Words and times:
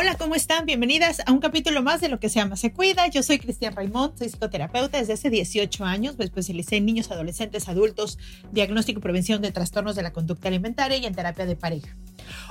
Hola, 0.00 0.16
¿cómo 0.16 0.36
están? 0.36 0.64
Bienvenidas 0.64 1.20
a 1.26 1.32
un 1.32 1.40
capítulo 1.40 1.82
más 1.82 2.00
de 2.00 2.08
Lo 2.08 2.20
que 2.20 2.28
se 2.28 2.36
llama 2.36 2.54
Se 2.54 2.72
Cuida. 2.72 3.08
Yo 3.08 3.24
soy 3.24 3.40
Cristian 3.40 3.74
Raimond, 3.74 4.16
soy 4.16 4.28
psicoterapeuta 4.28 4.96
desde 4.96 5.14
hace 5.14 5.28
18 5.28 5.84
años. 5.84 6.16
Me 6.16 6.24
especialicé 6.24 6.76
en 6.76 6.86
niños, 6.86 7.10
adolescentes, 7.10 7.68
adultos, 7.68 8.16
diagnóstico 8.52 9.00
y 9.00 9.02
prevención 9.02 9.42
de 9.42 9.50
trastornos 9.50 9.96
de 9.96 10.04
la 10.04 10.12
conducta 10.12 10.46
alimentaria 10.46 10.98
y 10.98 11.04
en 11.06 11.16
terapia 11.16 11.46
de 11.46 11.56
pareja. 11.56 11.96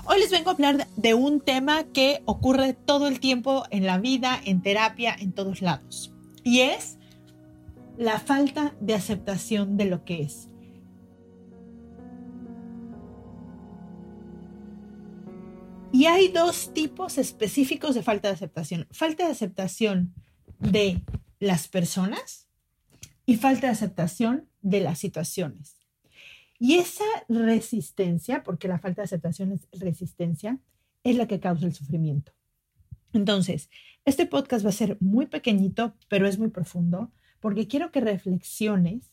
Hoy 0.04 0.20
les 0.20 0.30
vengo 0.30 0.50
a 0.50 0.54
hablar 0.56 0.88
de 0.98 1.14
un 1.14 1.40
tema 1.40 1.86
que 1.86 2.22
ocurre 2.26 2.74
todo 2.74 3.08
el 3.08 3.22
tiempo 3.22 3.64
en 3.72 3.86
la 3.86 3.98
vida, 3.98 4.42
en 4.44 4.62
terapia, 4.62 5.16
en 5.18 5.32
todos 5.32 5.62
lados. 5.62 6.14
Y 6.44 6.60
es 6.60 6.98
la 7.98 8.20
falta 8.20 8.76
de 8.82 8.94
aceptación 8.94 9.78
de 9.78 9.86
lo 9.86 10.04
que 10.04 10.24
es. 10.24 10.50
Y 15.92 16.06
hay 16.06 16.28
dos 16.28 16.74
tipos 16.74 17.18
específicos 17.18 17.96
de 17.96 18.04
falta 18.04 18.28
de 18.28 18.36
aceptación. 18.36 18.88
Falta 18.92 19.26
de 19.26 19.32
aceptación 19.32 20.14
de 20.60 21.02
las 21.40 21.68
personas 21.68 22.48
y 23.26 23.38
falta 23.38 23.68
de 23.68 23.74
aceptación 23.74 24.50
de 24.62 24.82
las 24.82 25.00
situaciones. 25.00 25.78
Y 26.60 26.76
esa 26.76 27.06
resistencia, 27.30 28.44
porque 28.44 28.68
la 28.68 28.80
falta 28.80 29.02
de 29.02 29.06
aceptación 29.06 29.52
es 29.52 29.68
resistencia, 29.80 30.60
es 31.04 31.16
la 31.16 31.28
que 31.28 31.40
causa 31.40 31.66
el 31.66 31.74
sufrimiento. 31.74 32.34
Entonces, 33.14 33.70
este 34.06 34.26
podcast 34.26 34.66
va 34.66 34.70
a 34.70 34.74
ser 34.74 34.98
muy 35.00 35.28
pequeñito, 35.28 35.96
pero 36.10 36.28
es 36.28 36.38
muy 36.38 36.50
profundo, 36.50 37.12
porque 37.40 37.68
quiero 37.68 37.92
que 37.92 38.02
reflexiones 38.02 39.12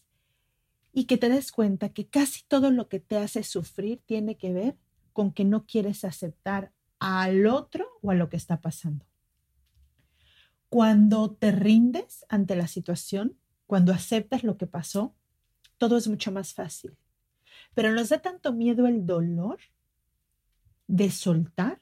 y 0.92 1.04
que 1.04 1.18
te 1.18 1.28
des 1.28 1.52
cuenta 1.52 1.90
que 1.90 2.06
casi 2.06 2.42
todo 2.48 2.70
lo 2.70 2.88
que 2.88 3.00
te 3.00 3.16
hace 3.16 3.42
sufrir 3.42 4.00
tiene 4.06 4.36
que 4.36 4.52
ver 4.52 4.76
con 5.14 5.32
que 5.32 5.44
no 5.44 5.64
quieres 5.64 6.04
aceptar 6.04 6.72
al 6.98 7.46
otro 7.46 7.86
o 8.02 8.10
a 8.10 8.14
lo 8.14 8.28
que 8.28 8.36
está 8.36 8.60
pasando. 8.60 9.06
Cuando 10.68 11.30
te 11.30 11.52
rindes 11.52 12.26
ante 12.28 12.56
la 12.56 12.66
situación, 12.66 13.38
cuando 13.66 13.92
aceptas 13.92 14.42
lo 14.42 14.58
que 14.58 14.66
pasó, 14.66 15.14
todo 15.78 15.96
es 15.96 16.08
mucho 16.08 16.32
más 16.32 16.52
fácil. 16.52 16.96
Pero 17.74 17.92
nos 17.92 18.08
da 18.08 18.18
tanto 18.18 18.52
miedo 18.52 18.86
el 18.88 19.06
dolor 19.06 19.58
de 20.88 21.10
soltar 21.10 21.80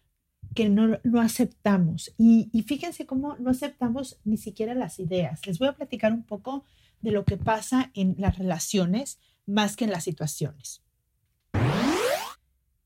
que 0.55 0.69
no, 0.69 0.99
no 1.03 1.21
aceptamos. 1.21 2.13
Y, 2.19 2.51
y 2.53 2.63
fíjense 2.63 3.07
cómo 3.07 3.37
no 3.39 3.51
aceptamos 3.51 4.19
ni 4.25 4.37
siquiera 4.37 4.75
las 4.75 4.99
ideas. 4.99 5.47
Les 5.47 5.59
voy 5.59 5.69
a 5.69 5.77
platicar 5.77 6.13
un 6.13 6.25
poco 6.25 6.65
de 7.01 7.13
lo 7.13 7.25
que 7.25 7.39
pasa 7.39 7.91
en 7.95 8.15
las 8.19 8.37
relaciones 8.37 9.19
más 9.47 9.75
que 9.75 9.85
en 9.85 9.91
las 9.91 10.05
situaciones 10.05 10.82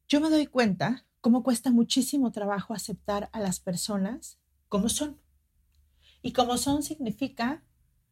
yo 0.09 0.21
me 0.21 0.31
doy 0.31 0.47
cuenta 0.47 1.05
cómo 1.21 1.43
cuesta 1.43 1.71
muchísimo 1.71 2.31
trabajo 2.31 2.75
aceptar 2.75 3.28
a 3.33 3.41
las 3.41 3.59
personas 3.61 4.39
como 4.69 4.89
son. 4.89 5.21
Y 6.22 6.33
como 6.33 6.56
son 6.56 6.83
significa 6.83 7.65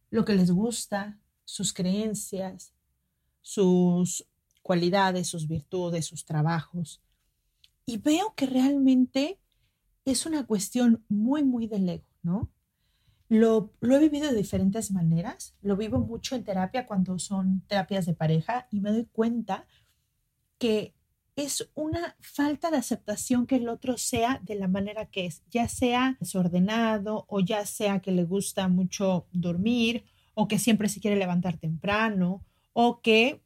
lo 0.09 0.25
que 0.25 0.35
les 0.35 0.51
gusta, 0.51 1.19
sus 1.45 1.73
creencias, 1.73 2.73
sus 3.41 4.27
cualidades, 4.61 5.27
sus 5.27 5.47
virtudes, 5.47 6.05
sus 6.05 6.25
trabajos. 6.25 7.01
Y 7.85 7.97
veo 7.97 8.33
que 8.35 8.47
realmente 8.47 9.39
es 10.03 10.25
una 10.25 10.45
cuestión 10.45 11.05
muy, 11.07 11.43
muy 11.43 11.67
del 11.67 11.87
ego, 11.87 12.07
¿no? 12.23 12.49
Lo, 13.27 13.73
lo, 13.79 13.95
he 13.95 13.99
vivido 13.99 14.29
de 14.29 14.37
diferentes 14.37 14.91
maneras. 14.91 15.55
Lo 15.61 15.77
vivo 15.77 15.99
mucho 15.99 16.35
en 16.35 16.43
terapia 16.43 16.85
cuando 16.85 17.17
son 17.17 17.61
terapias 17.67 18.05
de 18.05 18.13
pareja 18.13 18.67
y 18.71 18.81
me 18.81 18.91
doy 18.91 19.05
cuenta 19.05 19.65
que 20.57 20.95
es 21.35 21.69
una 21.73 22.15
falta 22.21 22.71
de 22.71 22.77
aceptación 22.77 23.45
que 23.45 23.57
el 23.57 23.67
otro 23.67 23.97
sea 23.97 24.39
de 24.43 24.55
la 24.55 24.67
manera 24.67 25.05
que 25.05 25.25
es, 25.25 25.43
ya 25.51 25.67
sea 25.67 26.17
desordenado 26.19 27.25
o 27.27 27.39
ya 27.41 27.65
sea 27.65 27.99
que 27.99 28.11
le 28.11 28.23
gusta 28.23 28.67
mucho 28.67 29.27
dormir 29.31 30.05
o 30.33 30.47
que 30.47 30.59
siempre 30.59 30.89
se 30.89 30.99
quiere 30.99 31.17
levantar 31.17 31.57
temprano 31.57 32.45
o 32.73 33.01
que 33.01 33.41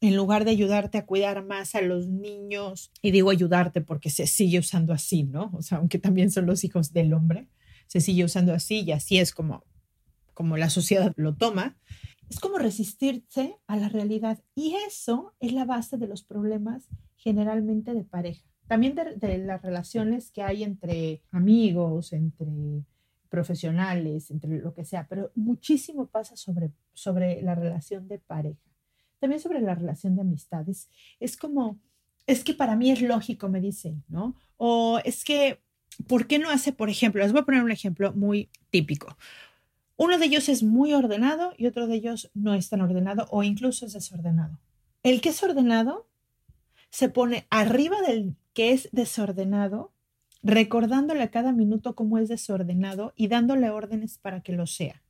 en 0.00 0.16
lugar 0.16 0.44
de 0.44 0.50
ayudarte 0.50 0.98
a 0.98 1.06
cuidar 1.06 1.44
más 1.44 1.74
a 1.74 1.80
los 1.80 2.08
niños, 2.08 2.90
y 3.00 3.10
digo 3.10 3.30
ayudarte 3.30 3.80
porque 3.80 4.10
se 4.10 4.26
sigue 4.26 4.58
usando 4.58 4.92
así, 4.92 5.22
¿no? 5.22 5.50
O 5.54 5.62
sea, 5.62 5.78
aunque 5.78 5.98
también 5.98 6.30
son 6.30 6.44
los 6.44 6.62
hijos 6.62 6.92
del 6.92 7.14
hombre, 7.14 7.48
se 7.86 8.00
sigue 8.00 8.24
usando 8.24 8.52
así 8.52 8.80
y 8.80 8.92
así 8.92 9.18
es 9.18 9.32
como, 9.32 9.64
como 10.34 10.58
la 10.58 10.68
sociedad 10.68 11.14
lo 11.16 11.34
toma. 11.34 11.78
Es 12.28 12.40
como 12.40 12.58
resistirse 12.58 13.56
a 13.66 13.76
la 13.76 13.88
realidad 13.88 14.42
y 14.54 14.74
eso 14.86 15.34
es 15.40 15.52
la 15.52 15.64
base 15.64 15.96
de 15.96 16.06
los 16.06 16.22
problemas 16.22 16.88
generalmente 17.16 17.94
de 17.94 18.04
pareja. 18.04 18.44
También 18.66 18.94
de, 18.94 19.38
las 19.38 19.62
relaciones 19.62 20.30
que 20.30 20.42
hay 20.42 20.62
entre 20.62 21.22
amigos, 21.30 22.12
entre 22.12 22.84
profesionales, 23.28 24.30
entre 24.30 24.58
lo 24.58 24.72
que 24.72 24.84
sea, 24.84 25.06
pero 25.08 25.30
muchísimo 25.34 26.06
pasa 26.06 26.36
sobre, 26.36 26.72
sobre 26.92 27.42
la 27.42 27.54
relación 27.54 28.08
de 28.08 28.18
pareja. 28.18 28.60
También 29.18 29.40
sobre 29.40 29.60
la 29.60 29.74
relación 29.74 30.14
de 30.14 30.22
amistades. 30.22 30.88
Es 31.20 31.36
como, 31.36 31.80
es 32.26 32.44
que 32.44 32.54
para 32.54 32.76
mí 32.76 32.90
es 32.90 33.02
lógico, 33.02 33.48
me 33.48 33.60
dicen, 33.60 34.04
¿no? 34.08 34.34
O 34.56 34.98
es 35.04 35.24
que, 35.24 35.60
¿por 36.06 36.26
qué 36.26 36.38
no 36.38 36.48
hace, 36.50 36.72
por 36.72 36.88
ejemplo, 36.88 37.22
les 37.22 37.32
voy 37.32 37.42
a 37.42 37.44
poner 37.44 37.62
un 37.62 37.72
ejemplo 37.72 38.12
muy 38.12 38.50
típico. 38.70 39.16
Uno 39.96 40.18
de 40.18 40.26
ellos 40.26 40.48
es 40.48 40.62
muy 40.62 40.92
ordenado 40.92 41.52
y 41.56 41.66
otro 41.66 41.86
de 41.86 41.94
ellos 41.94 42.30
no 42.34 42.54
es 42.54 42.68
tan 42.68 42.80
ordenado 42.80 43.26
o 43.30 43.42
incluso 43.42 43.86
es 43.86 43.92
desordenado. 43.92 44.58
El 45.02 45.20
que 45.20 45.28
es 45.28 45.42
ordenado 45.42 46.08
se 46.90 47.08
pone 47.08 47.46
arriba 47.50 48.00
del 48.02 48.36
que 48.54 48.72
es 48.72 48.88
desordenado, 48.92 49.92
recordándole 50.42 51.22
a 51.22 51.30
cada 51.30 51.52
minuto 51.52 51.94
cómo 51.94 52.18
es 52.18 52.28
desordenado 52.28 53.12
y 53.16 53.28
dándole 53.28 53.70
órdenes 53.70 54.18
para 54.18 54.42
que 54.42 54.52
lo 54.52 54.66
sea. 54.66 55.02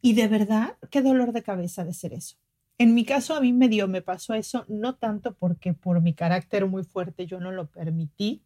Y 0.00 0.14
de 0.14 0.28
verdad, 0.28 0.76
qué 0.90 1.00
dolor 1.00 1.32
de 1.32 1.42
cabeza 1.42 1.84
de 1.84 1.94
ser 1.94 2.12
eso. 2.12 2.36
En 2.78 2.94
mi 2.94 3.04
caso, 3.04 3.36
a 3.36 3.40
mí 3.40 3.52
me 3.52 3.68
dio, 3.68 3.86
me 3.86 4.02
pasó 4.02 4.34
eso, 4.34 4.64
no 4.68 4.96
tanto 4.96 5.34
porque 5.34 5.74
por 5.74 6.00
mi 6.00 6.14
carácter 6.14 6.66
muy 6.66 6.84
fuerte 6.84 7.26
yo 7.26 7.38
no 7.38 7.52
lo 7.52 7.70
permití 7.70 8.42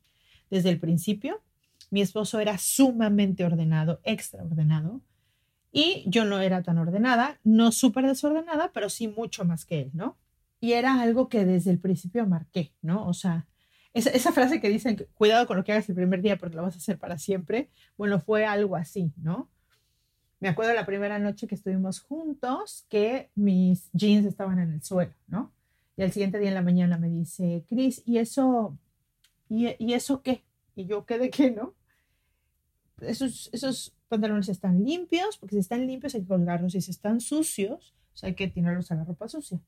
desde 0.50 0.68
el 0.68 0.78
principio. 0.78 1.42
Mi 1.90 2.02
esposo 2.02 2.40
era 2.40 2.58
sumamente 2.58 3.44
ordenado, 3.44 4.00
extraordenado, 4.04 5.00
y 5.72 6.04
yo 6.06 6.24
no 6.24 6.40
era 6.40 6.62
tan 6.62 6.78
ordenada, 6.78 7.38
no 7.44 7.72
súper 7.72 8.06
desordenada, 8.06 8.70
pero 8.72 8.88
sí 8.88 9.08
mucho 9.08 9.44
más 9.44 9.64
que 9.64 9.82
él, 9.82 9.90
¿no? 9.94 10.16
Y 10.60 10.72
era 10.72 11.00
algo 11.00 11.28
que 11.28 11.44
desde 11.44 11.70
el 11.70 11.78
principio 11.78 12.26
marqué, 12.26 12.72
¿no? 12.82 13.06
O 13.06 13.12
sea, 13.12 13.46
esa, 13.92 14.10
esa, 14.10 14.32
frase 14.32 14.60
que 14.60 14.68
dicen, 14.68 15.06
cuidado 15.14 15.46
con 15.46 15.56
lo 15.56 15.64
que 15.64 15.72
hagas 15.72 15.88
el 15.88 15.94
primer 15.94 16.22
día 16.22 16.38
porque 16.38 16.56
lo 16.56 16.62
vas 16.62 16.74
a 16.74 16.78
hacer 16.78 16.98
para 16.98 17.18
siempre, 17.18 17.70
bueno, 17.96 18.20
fue 18.20 18.44
algo 18.44 18.76
así, 18.76 19.12
¿no? 19.16 19.50
Me 20.38 20.48
acuerdo 20.48 20.74
la 20.74 20.86
primera 20.86 21.18
noche 21.18 21.46
que 21.46 21.54
estuvimos 21.54 22.00
juntos 22.00 22.84
que 22.90 23.30
mis 23.34 23.90
jeans 23.92 24.26
estaban 24.26 24.58
en 24.58 24.72
el 24.72 24.82
suelo, 24.82 25.14
¿no? 25.28 25.52
Y 25.96 26.02
al 26.02 26.12
siguiente 26.12 26.38
día 26.38 26.48
en 26.48 26.54
la 26.54 26.62
mañana 26.62 26.98
me 26.98 27.08
dice, 27.08 27.64
Cris, 27.68 28.02
¿y 28.04 28.18
eso, 28.18 28.76
y, 29.48 29.74
y, 29.78 29.94
eso 29.94 30.22
qué? 30.22 30.44
Y 30.74 30.84
yo, 30.84 31.06
¿qué 31.06 31.18
de 31.18 31.30
qué, 31.30 31.50
no? 31.50 31.74
Esos, 33.00 33.48
esos 33.52 33.95
pantalones 34.08 34.48
están 34.48 34.84
limpios, 34.84 35.38
porque 35.38 35.56
si 35.56 35.60
están 35.60 35.86
limpios 35.86 36.14
hay 36.14 36.22
que 36.22 36.28
colgarlos, 36.28 36.74
y 36.74 36.80
si 36.80 36.90
están 36.90 37.20
sucios, 37.20 37.94
o 38.14 38.16
sea, 38.16 38.28
hay 38.28 38.34
que 38.34 38.48
tirarlos 38.48 38.90
a 38.90 38.94
la 38.94 39.04
ropa 39.04 39.28
sucia. 39.28 39.60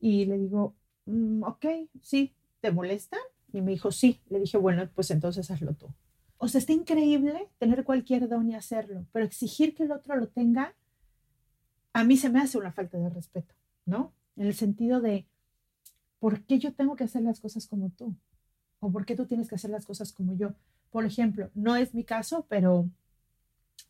Y 0.00 0.24
le 0.26 0.38
digo, 0.38 0.74
mm, 1.06 1.42
ok, 1.44 1.66
sí, 2.00 2.34
¿te 2.60 2.70
molesta? 2.70 3.16
Y 3.52 3.60
me 3.60 3.72
dijo, 3.72 3.92
sí. 3.92 4.20
Le 4.30 4.40
dije, 4.40 4.56
bueno, 4.56 4.88
pues 4.94 5.10
entonces 5.10 5.50
hazlo 5.50 5.74
tú. 5.74 5.86
O 6.38 6.48
sea, 6.48 6.58
está 6.58 6.72
increíble 6.72 7.48
tener 7.58 7.84
cualquier 7.84 8.28
don 8.28 8.50
y 8.50 8.54
hacerlo, 8.54 9.06
pero 9.12 9.24
exigir 9.24 9.76
que 9.76 9.84
el 9.84 9.92
otro 9.92 10.16
lo 10.16 10.26
tenga, 10.26 10.74
a 11.92 12.04
mí 12.04 12.16
se 12.16 12.30
me 12.30 12.40
hace 12.40 12.58
una 12.58 12.72
falta 12.72 12.98
de 12.98 13.10
respeto, 13.10 13.54
¿no? 13.84 14.12
En 14.36 14.46
el 14.46 14.54
sentido 14.54 15.00
de, 15.00 15.26
¿por 16.18 16.42
qué 16.42 16.58
yo 16.58 16.72
tengo 16.72 16.96
que 16.96 17.04
hacer 17.04 17.22
las 17.22 17.38
cosas 17.38 17.66
como 17.68 17.90
tú? 17.90 18.16
¿O 18.80 18.90
por 18.90 19.04
qué 19.04 19.14
tú 19.14 19.26
tienes 19.26 19.48
que 19.48 19.54
hacer 19.54 19.70
las 19.70 19.86
cosas 19.86 20.12
como 20.12 20.36
yo? 20.36 20.54
Por 20.90 21.04
ejemplo, 21.04 21.50
no 21.54 21.76
es 21.76 21.94
mi 21.94 22.02
caso, 22.02 22.46
pero, 22.48 22.88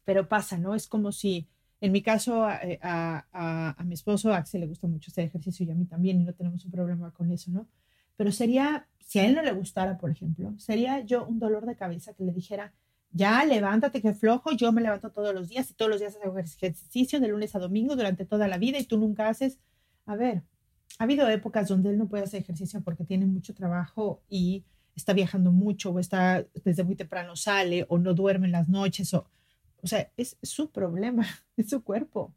pero 0.04 0.28
pasa, 0.28 0.58
¿no? 0.58 0.75
Es 0.75 0.87
como 0.87 1.12
si, 1.12 1.49
en 1.81 1.93
mi 1.93 2.02
caso, 2.02 2.44
a, 2.44 2.60
a, 2.82 3.75
a 3.78 3.84
mi 3.84 3.94
esposo, 3.94 4.32
a 4.32 4.38
Axel 4.38 4.60
le 4.60 4.66
gusta 4.66 4.87
mucho 4.87 5.10
hacer 5.10 5.25
ejercicio 5.25 5.66
y 5.66 5.70
a 5.70 5.75
mí 5.75 5.84
también, 5.87 6.20
y 6.20 6.25
no 6.25 6.34
tenemos 6.34 6.64
un 6.64 6.70
problema 6.70 7.10
con 7.12 7.31
eso, 7.31 7.50
¿no? 7.50 7.66
Pero 8.16 8.32
sería 8.32 8.87
si 9.12 9.19
a 9.19 9.26
él 9.26 9.34
no 9.34 9.43
le 9.43 9.52
gustara, 9.52 9.99
por 9.99 10.10
ejemplo, 10.10 10.54
sería 10.58 11.00
yo 11.00 11.26
un 11.26 11.38
dolor 11.38 11.66
de 11.66 11.76
cabeza 11.76 12.14
que 12.14 12.25
le 12.25 12.32
dijera, 12.32 12.72
ya 13.10 13.44
levántate 13.44 14.00
que 14.00 14.14
flojo, 14.14 14.52
yo 14.52 14.72
me 14.72 14.81
levanto 14.81 15.10
todos 15.10 15.34
los 15.34 15.49
días 15.49 15.70
y 15.70 15.75
todos 15.75 15.90
los 15.90 16.00
días 16.00 16.16
hago 16.25 16.38
ejercicio 16.38 17.20
de 17.20 17.28
lunes 17.28 17.55
a 17.55 17.58
domingo 17.58 17.94
durante 17.94 18.25
toda 18.25 18.48
la 18.48 18.58
vida 18.58 18.78
y 18.78 18.84
tú 18.84 18.96
nunca 18.96 19.28
haces. 19.28 19.58
A 20.06 20.16
ver, 20.16 20.43
ha 20.98 21.05
habido 21.05 21.28
épocas 21.28 21.69
donde 21.69 21.90
él 21.90 21.98
no 21.98 22.08
puede 22.08 22.25
hacer 22.25 22.40
ejercicio 22.40 22.81
porque 22.81 23.05
tiene 23.05 23.26
mucho 23.26 23.55
trabajo 23.55 24.22
y 24.31 24.64
está 24.96 25.12
viajando 25.12 25.52
mucho 25.52 25.90
o 25.90 25.98
está 25.98 26.46
desde 26.64 26.84
muy 26.84 26.96
temprano 26.96 27.37
sale 27.37 27.84
o 27.88 27.98
no 27.98 28.14
duerme 28.14 28.46
en 28.46 28.52
las 28.52 28.69
noches 28.69 29.12
o, 29.14 29.26
o 29.82 29.87
sea, 29.87 30.11
es 30.17 30.37
su 30.43 30.70
problema, 30.70 31.26
es 31.56 31.70
su 31.70 31.82
cuerpo. 31.82 32.34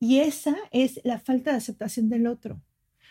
Y 0.00 0.18
esa 0.18 0.56
es 0.72 1.00
la 1.04 1.20
falta 1.20 1.52
de 1.52 1.58
aceptación 1.58 2.08
del 2.08 2.26
otro. 2.26 2.60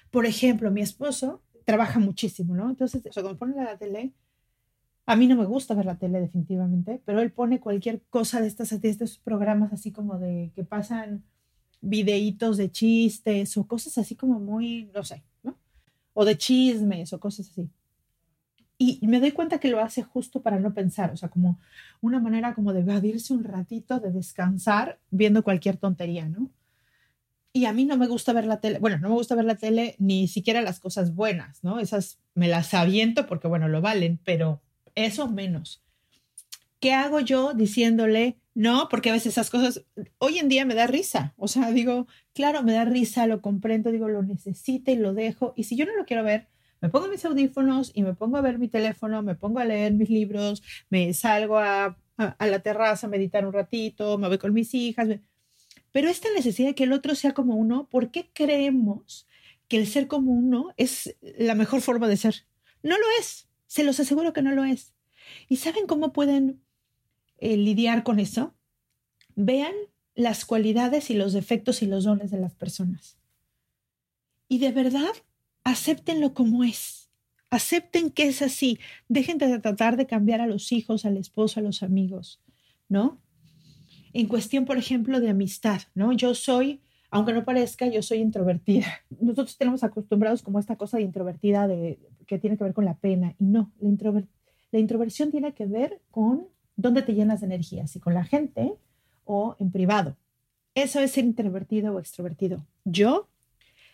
Por 0.09 0.25
ejemplo, 0.25 0.71
mi 0.71 0.81
esposo 0.81 1.41
trabaja 1.63 1.99
muchísimo, 1.99 2.53
¿no? 2.53 2.69
Entonces, 2.69 3.01
cuando 3.13 3.37
pone 3.37 3.55
la 3.63 3.77
tele, 3.77 4.11
a 5.05 5.15
mí 5.15 5.27
no 5.27 5.37
me 5.37 5.45
gusta 5.45 5.73
ver 5.73 5.85
la 5.85 5.97
tele 5.97 6.19
definitivamente, 6.19 7.01
pero 7.05 7.21
él 7.21 7.31
pone 7.31 7.59
cualquier 7.59 8.01
cosa 8.09 8.41
de 8.41 8.47
estas, 8.47 8.81
de 8.81 8.89
estos 8.89 9.19
programas 9.19 9.71
así 9.71 9.91
como 9.91 10.19
de 10.19 10.51
que 10.55 10.63
pasan 10.63 11.23
videitos 11.79 12.57
de 12.57 12.71
chistes 12.71 13.57
o 13.57 13.67
cosas 13.67 13.97
así 13.97 14.15
como 14.15 14.39
muy, 14.39 14.89
no 14.93 15.03
sé, 15.03 15.23
¿no? 15.43 15.57
O 16.13 16.25
de 16.25 16.37
chismes 16.37 17.13
o 17.13 17.19
cosas 17.19 17.49
así. 17.49 17.69
Y 18.83 19.05
me 19.05 19.19
doy 19.19 19.31
cuenta 19.31 19.59
que 19.59 19.67
lo 19.67 19.79
hace 19.79 20.01
justo 20.01 20.41
para 20.41 20.59
no 20.59 20.73
pensar, 20.73 21.11
o 21.11 21.15
sea, 21.15 21.29
como 21.29 21.59
una 22.01 22.19
manera 22.19 22.55
como 22.55 22.73
de 22.73 22.79
evadirse 22.79 23.31
un 23.31 23.43
ratito, 23.43 23.99
de 23.99 24.11
descansar 24.11 24.97
viendo 25.11 25.43
cualquier 25.43 25.77
tontería, 25.77 26.27
¿no? 26.27 26.49
Y 27.53 27.65
a 27.65 27.73
mí 27.73 27.85
no 27.85 27.95
me 27.95 28.07
gusta 28.07 28.33
ver 28.33 28.45
la 28.45 28.59
tele, 28.59 28.79
bueno, 28.79 28.97
no 28.97 29.09
me 29.09 29.13
gusta 29.13 29.35
ver 29.35 29.45
la 29.45 29.53
tele 29.53 29.95
ni 29.99 30.27
siquiera 30.27 30.63
las 30.63 30.79
cosas 30.79 31.13
buenas, 31.13 31.63
¿no? 31.63 31.79
Esas 31.79 32.17
me 32.33 32.47
las 32.47 32.73
aviento 32.73 33.27
porque, 33.27 33.47
bueno, 33.47 33.67
lo 33.67 33.81
valen, 33.81 34.19
pero 34.23 34.63
eso 34.95 35.29
menos. 35.29 35.83
¿Qué 36.79 36.93
hago 36.93 37.19
yo 37.19 37.53
diciéndole, 37.53 38.39
no? 38.55 38.89
Porque 38.89 39.11
a 39.11 39.13
veces 39.13 39.33
esas 39.33 39.51
cosas, 39.51 39.83
hoy 40.17 40.39
en 40.39 40.49
día 40.49 40.65
me 40.65 40.73
da 40.73 40.87
risa, 40.87 41.35
o 41.37 41.47
sea, 41.47 41.71
digo, 41.71 42.07
claro, 42.33 42.63
me 42.63 42.73
da 42.73 42.85
risa, 42.85 43.27
lo 43.27 43.41
comprendo, 43.41 43.91
digo, 43.91 44.09
lo 44.09 44.23
necesito 44.23 44.89
y 44.89 44.95
lo 44.95 45.13
dejo, 45.13 45.53
y 45.55 45.65
si 45.65 45.75
yo 45.75 45.85
no 45.85 45.95
lo 45.95 46.05
quiero 46.05 46.23
ver, 46.23 46.47
me 46.81 46.89
pongo 46.89 47.07
mis 47.07 47.23
audífonos 47.23 47.91
y 47.93 48.03
me 48.03 48.13
pongo 48.13 48.37
a 48.37 48.41
ver 48.41 48.59
mi 48.59 48.67
teléfono, 48.67 49.21
me 49.23 49.35
pongo 49.35 49.59
a 49.59 49.65
leer 49.65 49.93
mis 49.93 50.09
libros, 50.09 50.63
me 50.89 51.13
salgo 51.13 51.57
a, 51.59 51.97
a, 52.17 52.47
la 52.47 52.59
terraza 52.59 53.07
a 53.07 53.09
meditar 53.09 53.45
un 53.45 53.53
ratito, 53.53 54.17
me 54.17 54.27
voy 54.27 54.37
con 54.37 54.53
mis 54.53 54.73
hijas, 54.73 55.07
pero 55.91 56.09
esta 56.09 56.29
necesidad 56.33 56.69
de 56.69 56.75
que 56.75 56.85
el 56.85 56.93
otro 56.93 57.15
sea 57.15 57.33
como 57.33 57.55
uno, 57.55 57.87
¿por 57.89 58.11
qué 58.11 58.29
creemos 58.33 59.27
que 59.67 59.77
el 59.77 59.87
ser 59.87 60.07
como 60.07 60.31
uno 60.31 60.73
es 60.77 61.15
la 61.21 61.55
mejor 61.55 61.81
forma 61.81 62.07
de 62.07 62.17
ser? 62.17 62.45
No 62.83 62.97
lo 62.97 63.05
es. 63.19 63.47
Se 63.67 63.83
los 63.83 63.99
aseguro 63.99 64.33
que 64.33 64.41
no 64.41 64.51
lo 64.51 64.63
es. 64.63 64.93
¿Y 65.47 65.57
saben 65.57 65.87
cómo 65.87 66.13
pueden 66.13 66.61
eh, 67.37 67.57
lidiar 67.57 68.03
con 68.03 68.19
eso? 68.19 68.53
Vean 69.35 69.73
las 70.15 70.45
cualidades 70.45 71.09
y 71.09 71.13
los 71.13 71.33
defectos 71.33 71.81
y 71.81 71.87
los 71.87 72.03
dones 72.03 72.31
de 72.31 72.39
las 72.39 72.53
personas. 72.53 73.17
Y 74.47 74.59
de 74.59 74.71
verdad, 74.71 75.13
acéptenlo 75.63 76.33
como 76.33 76.63
es. 76.63 77.09
Acepten 77.49 78.11
que 78.11 78.27
es 78.27 78.41
así. 78.41 78.79
Dejen 79.09 79.37
de 79.37 79.59
tratar 79.59 79.97
de 79.97 80.07
cambiar 80.07 80.41
a 80.41 80.47
los 80.47 80.71
hijos, 80.71 81.05
al 81.05 81.17
esposo, 81.17 81.59
a 81.59 81.63
los 81.63 81.83
amigos, 81.83 82.41
¿no? 82.87 83.19
en 84.13 84.27
cuestión, 84.27 84.65
por 84.65 84.77
ejemplo, 84.77 85.19
de 85.19 85.29
amistad, 85.29 85.81
¿no? 85.95 86.11
Yo 86.13 86.35
soy, 86.35 86.81
aunque 87.09 87.33
no 87.33 87.45
parezca, 87.45 87.87
yo 87.87 88.01
soy 88.01 88.19
introvertida. 88.19 88.87
Nosotros 89.21 89.57
tenemos 89.57 89.83
acostumbrados 89.83 90.41
como 90.41 90.59
esta 90.59 90.75
cosa 90.75 90.97
de 90.97 91.03
introvertida 91.03 91.67
de, 91.67 91.99
que 92.27 92.39
tiene 92.39 92.57
que 92.57 92.63
ver 92.63 92.73
con 92.73 92.85
la 92.85 92.95
pena 92.95 93.35
y 93.39 93.45
no, 93.45 93.71
la, 93.79 94.23
la 94.71 94.79
introversión 94.79 95.31
tiene 95.31 95.53
que 95.53 95.65
ver 95.65 96.01
con 96.11 96.47
dónde 96.75 97.01
te 97.01 97.13
llenas 97.13 97.41
de 97.41 97.47
energía, 97.47 97.87
si 97.87 97.99
con 97.99 98.13
la 98.13 98.23
gente 98.23 98.73
o 99.25 99.55
en 99.59 99.71
privado. 99.71 100.17
Eso 100.73 100.99
es 100.99 101.11
ser 101.11 101.25
introvertido 101.25 101.93
o 101.95 101.99
extrovertido. 101.99 102.65
Yo, 102.85 103.27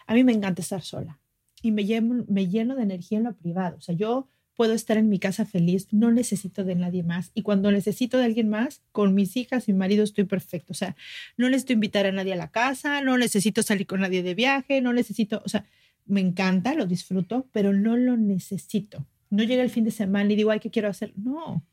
a 0.05 0.13
mí 0.13 0.23
me 0.23 0.31
encanta 0.31 0.61
estar 0.61 0.81
sola 0.81 1.19
y 1.61 1.71
me 1.71 1.85
lleno, 1.85 2.25
me 2.27 2.47
lleno 2.47 2.75
de 2.75 2.83
energía 2.83 3.17
en 3.17 3.25
lo 3.25 3.35
privado. 3.35 3.77
O 3.77 3.81
sea, 3.81 3.95
yo 3.95 4.27
puedo 4.57 4.73
estar 4.73 4.97
en 4.97 5.07
mi 5.07 5.19
casa 5.19 5.45
feliz, 5.45 5.87
no 5.91 6.11
necesito 6.11 6.63
de 6.63 6.75
nadie 6.75 7.03
más. 7.03 7.31
Y 7.35 7.43
cuando 7.43 7.71
necesito 7.71 8.17
de 8.17 8.25
alguien 8.25 8.49
más, 8.49 8.81
con 8.91 9.13
mis 9.13 9.37
hijas 9.37 9.67
mi 9.67 9.73
marido 9.75 10.03
estoy 10.03 10.23
perfecto. 10.23 10.73
O 10.73 10.75
sea, 10.75 10.95
no 11.37 11.47
necesito 11.47 11.73
invitar 11.73 12.07
a 12.07 12.11
nadie 12.11 12.33
a 12.33 12.37
la 12.37 12.49
casa, 12.49 13.01
no 13.01 13.17
necesito 13.17 13.61
salir 13.61 13.85
con 13.85 14.01
nadie 14.01 14.23
de 14.23 14.33
viaje, 14.33 14.81
no 14.81 14.93
necesito, 14.93 15.41
o 15.45 15.49
sea, 15.49 15.65
me 16.07 16.21
encanta, 16.21 16.73
lo 16.73 16.87
disfruto, 16.87 17.47
pero 17.51 17.71
no 17.71 17.97
lo 17.97 18.17
necesito. 18.17 19.05
No 19.29 19.43
llega 19.43 19.61
el 19.61 19.69
fin 19.69 19.83
de 19.83 19.91
semana 19.91 20.33
y 20.33 20.35
digo, 20.35 20.49
ay, 20.51 20.59
¿qué 20.59 20.71
quiero 20.71 20.89
hacer? 20.89 21.13
No, 21.15 21.63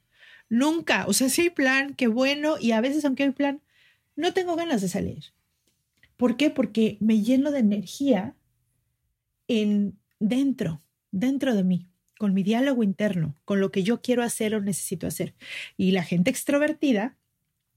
nunca. 0.51 1.07
O 1.07 1.15
sea, 1.15 1.31
si 1.31 1.43
hay 1.43 1.51
plan, 1.51 1.95
qué 1.95 2.09
bueno. 2.09 2.57
Y 2.61 2.73
a 2.73 2.81
veces, 2.81 3.05
aunque 3.05 3.23
hay 3.23 3.31
plan, 3.31 3.61
no 4.15 4.35
tengo 4.35 4.57
ganas 4.57 4.83
de 4.83 4.89
salir. 4.89 5.25
¿Por 6.17 6.37
qué? 6.37 6.51
Porque 6.51 6.99
me 7.01 7.23
lleno 7.23 7.51
de 7.51 7.61
energía 7.61 8.35
en 9.49 9.99
dentro, 10.19 10.83
dentro 11.11 11.55
de 11.55 11.65
mí 11.65 11.89
con 12.19 12.33
mi 12.33 12.43
diálogo 12.43 12.83
interno, 12.83 13.37
con 13.45 13.61
lo 13.61 13.71
que 13.71 13.83
yo 13.83 14.01
quiero 14.01 14.23
hacer 14.23 14.55
o 14.55 14.61
necesito 14.61 15.07
hacer. 15.07 15.35
Y 15.77 15.91
la 15.91 16.03
gente 16.03 16.31
extrovertida 16.31 17.17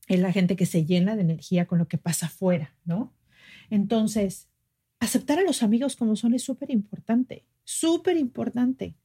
es 0.08 0.20
la 0.20 0.32
gente 0.32 0.56
que 0.56 0.66
se 0.66 0.86
llena 0.86 1.16
de 1.16 1.24
energía 1.24 1.66
con 1.66 1.80
lo 1.80 1.88
que 1.88 1.98
pasa 1.98 2.28
afuera, 2.28 2.74
¿no? 2.86 3.14
Entonces, 3.70 4.48
aceptar 5.00 5.40
a 5.40 5.44
los 5.44 5.64
amigos 5.64 5.96
como 5.96 6.16
son 6.16 6.34
es 6.34 6.44
súper 6.44 6.72
importante, 6.72 7.46
súper 7.64 8.18
importante. 8.18 8.96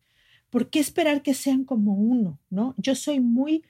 ¿Por 0.50 0.70
qué 0.70 0.78
esperar 0.78 1.22
que 1.22 1.34
sean 1.34 1.64
como 1.64 1.94
uno, 1.94 2.38
no? 2.50 2.74
Yo 2.76 2.94
soy 2.94 3.20
muy, 3.20 3.64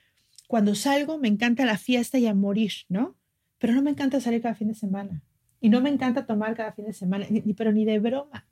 cuando 0.48 0.74
salgo 0.74 1.18
me 1.18 1.28
encanta 1.28 1.64
la 1.64 1.78
fiesta 1.78 2.18
y 2.18 2.26
a 2.26 2.34
morir, 2.34 2.72
¿no? 2.88 3.16
Pero 3.58 3.72
no 3.72 3.82
me 3.82 3.90
encanta 3.90 4.20
salir 4.20 4.42
cada 4.42 4.54
fin 4.54 4.68
de 4.68 4.74
semana. 4.74 5.22
Y 5.60 5.68
no 5.68 5.80
me 5.80 5.88
encanta 5.88 6.26
tomar 6.26 6.56
cada 6.56 6.72
fin 6.72 6.86
de 6.86 6.92
semana, 6.92 7.26
ni, 7.30 7.54
pero 7.54 7.72
ni 7.72 7.84
de 7.84 8.00
broma. 8.00 8.48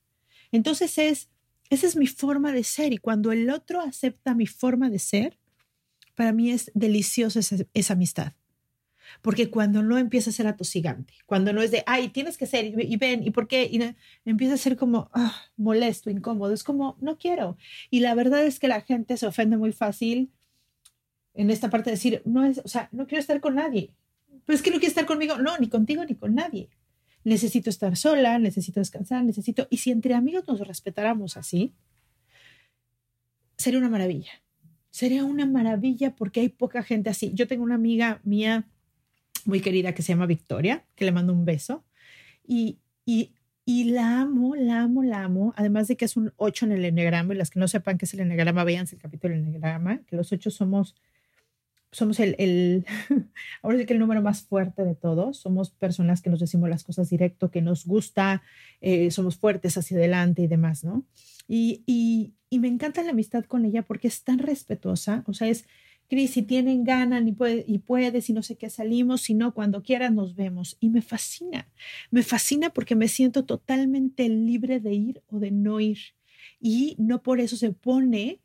Entonces 0.52 0.98
es, 0.98 1.28
esa 1.70 1.86
es 1.86 1.96
mi 1.96 2.06
forma 2.06 2.52
de 2.52 2.64
ser 2.64 2.92
y 2.92 2.98
cuando 2.98 3.32
el 3.32 3.50
otro 3.50 3.80
acepta 3.80 4.34
mi 4.34 4.46
forma 4.46 4.90
de 4.90 4.98
ser, 4.98 5.38
para 6.14 6.32
mí 6.32 6.50
es 6.50 6.70
deliciosa 6.74 7.40
esa, 7.72 7.92
amistad. 7.92 8.32
Porque 9.22 9.50
cuando 9.50 9.82
no 9.82 9.98
empieza 9.98 10.30
a 10.30 10.32
ser 10.32 10.46
atosigante, 10.46 11.14
cuando 11.26 11.52
no 11.52 11.62
es 11.62 11.70
de, 11.70 11.82
ay, 11.86 12.10
tienes 12.10 12.36
que 12.36 12.46
ser 12.46 12.66
y, 12.66 12.96
ven, 12.96 13.26
¿y 13.26 13.30
por 13.30 13.48
qué? 13.48 13.68
Y 13.70 13.80
empieza 14.24 14.54
a 14.54 14.58
ser 14.58 14.76
como 14.76 15.10
ah, 15.12 15.34
molesto, 15.56 16.10
incómodo, 16.10 16.52
es 16.52 16.62
como, 16.62 16.96
no 17.00 17.18
quiero. 17.18 17.56
Y 17.90 18.00
la 18.00 18.14
verdad 18.14 18.44
es 18.44 18.60
que 18.60 18.68
la 18.68 18.82
gente 18.82 19.16
se 19.16 19.26
ofende 19.26 19.56
muy 19.56 19.72
fácil 19.72 20.30
en 21.34 21.50
esta 21.50 21.70
parte 21.70 21.90
de 21.90 21.96
decir, 21.96 22.22
no 22.24 22.44
es, 22.44 22.60
o 22.64 22.68
sea, 22.68 22.88
no 22.92 23.06
quiero 23.06 23.20
estar 23.20 23.40
con 23.40 23.56
nadie. 23.56 23.94
Pero 24.44 24.56
es 24.56 24.62
que 24.62 24.70
no 24.70 24.76
quiere 24.76 24.88
estar 24.88 25.06
conmigo, 25.06 25.38
no, 25.38 25.56
ni 25.58 25.68
contigo 25.68 26.04
ni 26.04 26.14
con 26.14 26.34
nadie 26.34 26.68
necesito 27.24 27.70
estar 27.70 27.96
sola, 27.96 28.38
necesito 28.38 28.80
descansar, 28.80 29.24
necesito... 29.24 29.66
Y 29.70 29.78
si 29.78 29.90
entre 29.90 30.14
amigos 30.14 30.44
nos 30.48 30.66
respetáramos 30.66 31.36
así, 31.36 31.74
sería 33.56 33.78
una 33.78 33.90
maravilla. 33.90 34.32
Sería 34.90 35.24
una 35.24 35.46
maravilla 35.46 36.16
porque 36.16 36.40
hay 36.40 36.48
poca 36.48 36.82
gente 36.82 37.10
así. 37.10 37.32
Yo 37.34 37.46
tengo 37.46 37.62
una 37.62 37.76
amiga 37.76 38.20
mía 38.24 38.68
muy 39.44 39.60
querida 39.60 39.94
que 39.94 40.02
se 40.02 40.12
llama 40.12 40.26
Victoria, 40.26 40.84
que 40.94 41.04
le 41.04 41.12
mando 41.12 41.32
un 41.32 41.44
beso. 41.44 41.84
Y, 42.46 42.78
y, 43.04 43.32
y 43.64 43.84
la 43.84 44.20
amo, 44.20 44.56
la 44.56 44.82
amo, 44.82 45.02
la 45.02 45.22
amo. 45.24 45.54
Además 45.56 45.88
de 45.88 45.96
que 45.96 46.06
es 46.06 46.16
un 46.16 46.32
8 46.36 46.66
en 46.66 46.72
el 46.72 46.84
enneagrama, 46.84 47.34
y 47.34 47.36
las 47.36 47.50
que 47.50 47.60
no 47.60 47.68
sepan 47.68 47.98
qué 47.98 48.06
es 48.06 48.14
el 48.14 48.20
enneagrama, 48.20 48.64
véanse 48.64 48.96
el 48.96 49.02
capítulo 49.02 49.34
del 49.34 49.44
enneagrama, 49.44 50.02
que 50.06 50.16
los 50.16 50.32
8 50.32 50.50
somos 50.50 50.96
somos 51.92 52.20
el, 52.20 52.36
el 52.38 52.86
ahora 53.62 53.78
sí 53.78 53.86
que 53.86 53.94
el 53.94 53.98
número 53.98 54.22
más 54.22 54.42
fuerte 54.42 54.84
de 54.84 54.94
todos. 54.94 55.38
Somos 55.38 55.70
personas 55.70 56.22
que 56.22 56.30
nos 56.30 56.40
decimos 56.40 56.68
las 56.68 56.84
cosas 56.84 57.10
directo, 57.10 57.50
que 57.50 57.62
nos 57.62 57.84
gusta, 57.84 58.42
eh, 58.80 59.10
somos 59.10 59.36
fuertes 59.36 59.76
hacia 59.76 59.96
adelante 59.96 60.42
y 60.42 60.46
demás, 60.46 60.84
¿no? 60.84 61.04
Y, 61.48 61.82
y, 61.86 62.34
y, 62.48 62.60
me 62.60 62.68
encanta 62.68 63.02
la 63.02 63.10
amistad 63.10 63.44
con 63.44 63.64
ella 63.64 63.82
porque 63.82 64.06
es 64.06 64.22
tan 64.22 64.38
respetuosa, 64.38 65.24
o 65.26 65.34
sea, 65.34 65.48
es, 65.48 65.66
Cris, 66.08 66.32
si 66.32 66.42
tienen 66.42 66.84
ganas 66.84 67.26
y, 67.26 67.32
puede, 67.32 67.64
y 67.66 67.78
puedes 67.78 68.30
y 68.30 68.32
no 68.32 68.42
sé 68.42 68.56
qué 68.56 68.70
salimos, 68.70 69.22
si 69.22 69.34
no, 69.34 69.54
cuando 69.54 69.82
quieras 69.82 70.12
nos 70.12 70.34
vemos. 70.34 70.76
Y 70.80 70.90
me 70.90 71.02
fascina, 71.02 71.68
me 72.10 72.22
fascina 72.22 72.70
porque 72.70 72.96
me 72.96 73.06
siento 73.08 73.44
totalmente 73.44 74.28
libre 74.28 74.80
de 74.80 74.92
ir 74.92 75.22
o 75.28 75.38
de 75.38 75.52
no 75.52 75.78
ir. 75.78 75.98
Y 76.60 76.96
no 76.98 77.22
por 77.22 77.40
eso 77.40 77.56
se 77.56 77.72
pone 77.72 78.40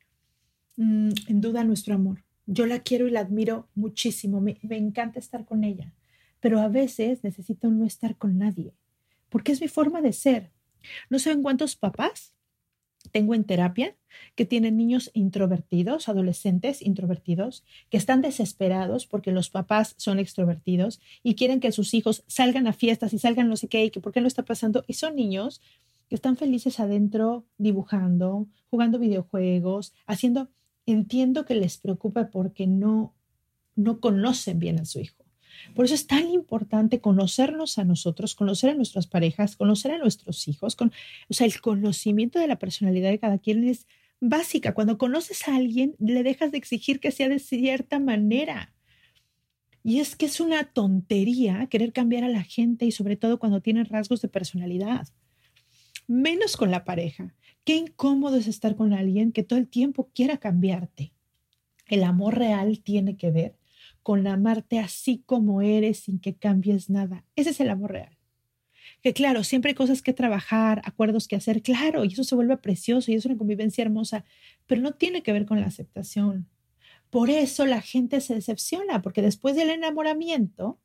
mm, 0.77 1.09
en 1.27 1.41
duda 1.41 1.63
nuestro 1.63 1.95
amor 1.95 2.24
yo 2.45 2.65
la 2.65 2.79
quiero 2.79 3.07
y 3.07 3.11
la 3.11 3.21
admiro 3.21 3.67
muchísimo, 3.75 4.41
me, 4.41 4.57
encanta 4.69 5.19
estar 5.19 5.45
con 5.45 5.63
ella, 5.63 5.93
pero 6.39 6.59
a 6.59 6.67
veces 6.67 7.23
necesito 7.23 7.69
no 7.69 7.85
estar 7.85 8.17
con 8.17 8.37
nadie, 8.37 8.73
porque 9.29 9.51
es 9.51 9.61
mi 9.61 9.67
forma 9.67 10.01
de 10.01 10.13
ser. 10.13 10.51
No 11.09 11.17
sé 11.17 11.31
en 11.31 11.41
cuántos 11.41 11.75
papás 11.75 12.33
tengo 13.11 13.33
en 13.33 13.43
terapia 13.43 13.95
que 14.35 14.45
tienen 14.45 14.77
niños 14.77 15.11
introvertidos, 15.13 16.09
adolescentes 16.09 16.81
introvertidos, 16.81 17.63
que 17.89 17.97
están 17.97 18.21
desesperados 18.21 19.05
porque 19.07 19.31
los 19.31 19.49
papás 19.49 19.95
son 19.97 20.19
extrovertidos 20.19 21.01
y 21.23 21.35
quieren 21.35 21.59
que 21.59 21.71
sus 21.71 21.93
hijos 21.93 22.23
salgan 22.27 22.67
a 22.67 22.73
fiestas 22.73 23.13
y 23.13 23.19
salgan 23.19 23.49
no 23.49 23.57
sé 23.57 23.67
qué 23.67 23.85
y 23.85 23.89
que 23.89 23.99
por 23.99 24.11
qué 24.11 24.21
no 24.21 24.27
está 24.27 24.43
pasando. 24.43 24.83
Y 24.87 24.93
son 24.93 25.15
niños 25.15 25.61
que 26.09 26.15
están 26.15 26.37
felices 26.37 26.79
adentro 26.79 27.45
dibujando, 27.57 28.47
jugando 28.69 28.99
videojuegos, 28.99 29.93
haciendo 30.05 30.49
entiendo 30.85 31.45
que 31.45 31.55
les 31.55 31.77
preocupa 31.77 32.29
porque 32.29 32.67
no, 32.67 33.13
no 33.75 33.99
conocen 33.99 34.59
bien 34.59 34.79
a 34.79 34.85
su 34.85 34.99
hijo. 34.99 35.25
Por 35.73 35.85
eso 35.85 35.95
es 35.95 36.07
tan 36.07 36.29
importante 36.29 36.99
conocernos 36.99 37.77
a 37.77 37.85
nosotros, 37.85 38.35
conocer 38.35 38.71
a 38.71 38.75
nuestras 38.75 39.07
parejas, 39.07 39.55
conocer 39.55 39.91
a 39.91 39.97
nuestros 39.97 40.47
hijos. 40.47 40.75
Con, 40.75 40.91
o 41.29 41.33
sea, 41.33 41.47
el 41.47 41.59
conocimiento 41.61 42.39
de 42.39 42.47
la 42.47 42.59
personalidad 42.59 43.09
de 43.09 43.19
cada 43.19 43.37
quien 43.37 43.63
es 43.67 43.87
básica. 44.19 44.73
Cuando 44.73 44.97
conoces 44.97 45.47
a 45.47 45.55
alguien, 45.55 45.95
le 45.99 46.23
dejas 46.23 46.51
de 46.51 46.57
exigir 46.57 46.99
que 46.99 47.11
sea 47.11 47.29
de 47.29 47.39
cierta 47.39 47.99
manera. 47.99 48.73
Y 49.83 49.99
es 49.99 50.15
que 50.15 50.25
es 50.25 50.39
una 50.39 50.63
tontería 50.63 51.67
querer 51.67 51.93
cambiar 51.93 52.23
a 52.23 52.29
la 52.29 52.43
gente 52.43 52.85
y 52.85 52.91
sobre 52.91 53.15
todo 53.15 53.39
cuando 53.39 53.61
tienen 53.61 53.85
rasgos 53.85 54.21
de 54.21 54.27
personalidad. 54.27 55.07
Menos 56.07 56.57
con 56.57 56.71
la 56.71 56.83
pareja. 56.83 57.33
Qué 57.63 57.75
incómodo 57.75 58.37
es 58.37 58.47
estar 58.47 58.75
con 58.75 58.93
alguien 58.93 59.31
que 59.31 59.43
todo 59.43 59.57
el 59.57 59.67
tiempo 59.67 60.09
quiera 60.13 60.37
cambiarte. 60.37 61.13
El 61.87 62.03
amor 62.03 62.37
real 62.37 62.79
tiene 62.79 63.17
que 63.17 63.31
ver 63.31 63.57
con 64.03 64.27
amarte 64.27 64.79
así 64.79 65.23
como 65.25 65.61
eres 65.61 65.99
sin 65.99 66.19
que 66.19 66.35
cambies 66.35 66.89
nada. 66.89 67.25
Ese 67.35 67.49
es 67.49 67.59
el 67.59 67.69
amor 67.69 67.91
real. 67.91 68.17
Que 69.01 69.13
claro, 69.13 69.43
siempre 69.43 69.69
hay 69.69 69.75
cosas 69.75 70.01
que 70.01 70.13
trabajar, 70.13 70.81
acuerdos 70.85 71.27
que 71.27 71.35
hacer, 71.35 71.61
claro, 71.61 72.05
y 72.05 72.09
eso 72.09 72.23
se 72.23 72.35
vuelve 72.35 72.57
precioso 72.57 73.11
y 73.11 73.15
es 73.15 73.25
una 73.25 73.37
convivencia 73.37 73.83
hermosa, 73.83 74.23
pero 74.67 74.81
no 74.81 74.93
tiene 74.93 75.23
que 75.23 75.33
ver 75.33 75.45
con 75.45 75.59
la 75.59 75.67
aceptación. 75.67 76.47
Por 77.09 77.29
eso 77.29 77.65
la 77.65 77.81
gente 77.81 78.21
se 78.21 78.35
decepciona, 78.35 79.01
porque 79.01 79.21
después 79.21 79.55
del 79.55 79.69
enamoramiento, 79.69 80.79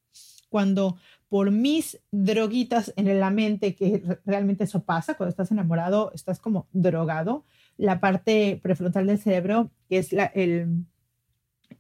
cuando 0.48 0.96
por 1.30 1.52
mis 1.52 2.00
droguitas 2.10 2.92
en 2.96 3.20
la 3.20 3.30
mente, 3.30 3.76
que 3.76 4.02
realmente 4.26 4.64
eso 4.64 4.82
pasa 4.82 5.14
cuando 5.14 5.30
estás 5.30 5.52
enamorado, 5.52 6.10
estás 6.12 6.40
como 6.40 6.66
drogado. 6.72 7.44
La 7.76 8.00
parte 8.00 8.58
prefrontal 8.60 9.06
del 9.06 9.20
cerebro, 9.20 9.70
que 9.88 9.99
es 9.99 10.12
la, 10.12 10.32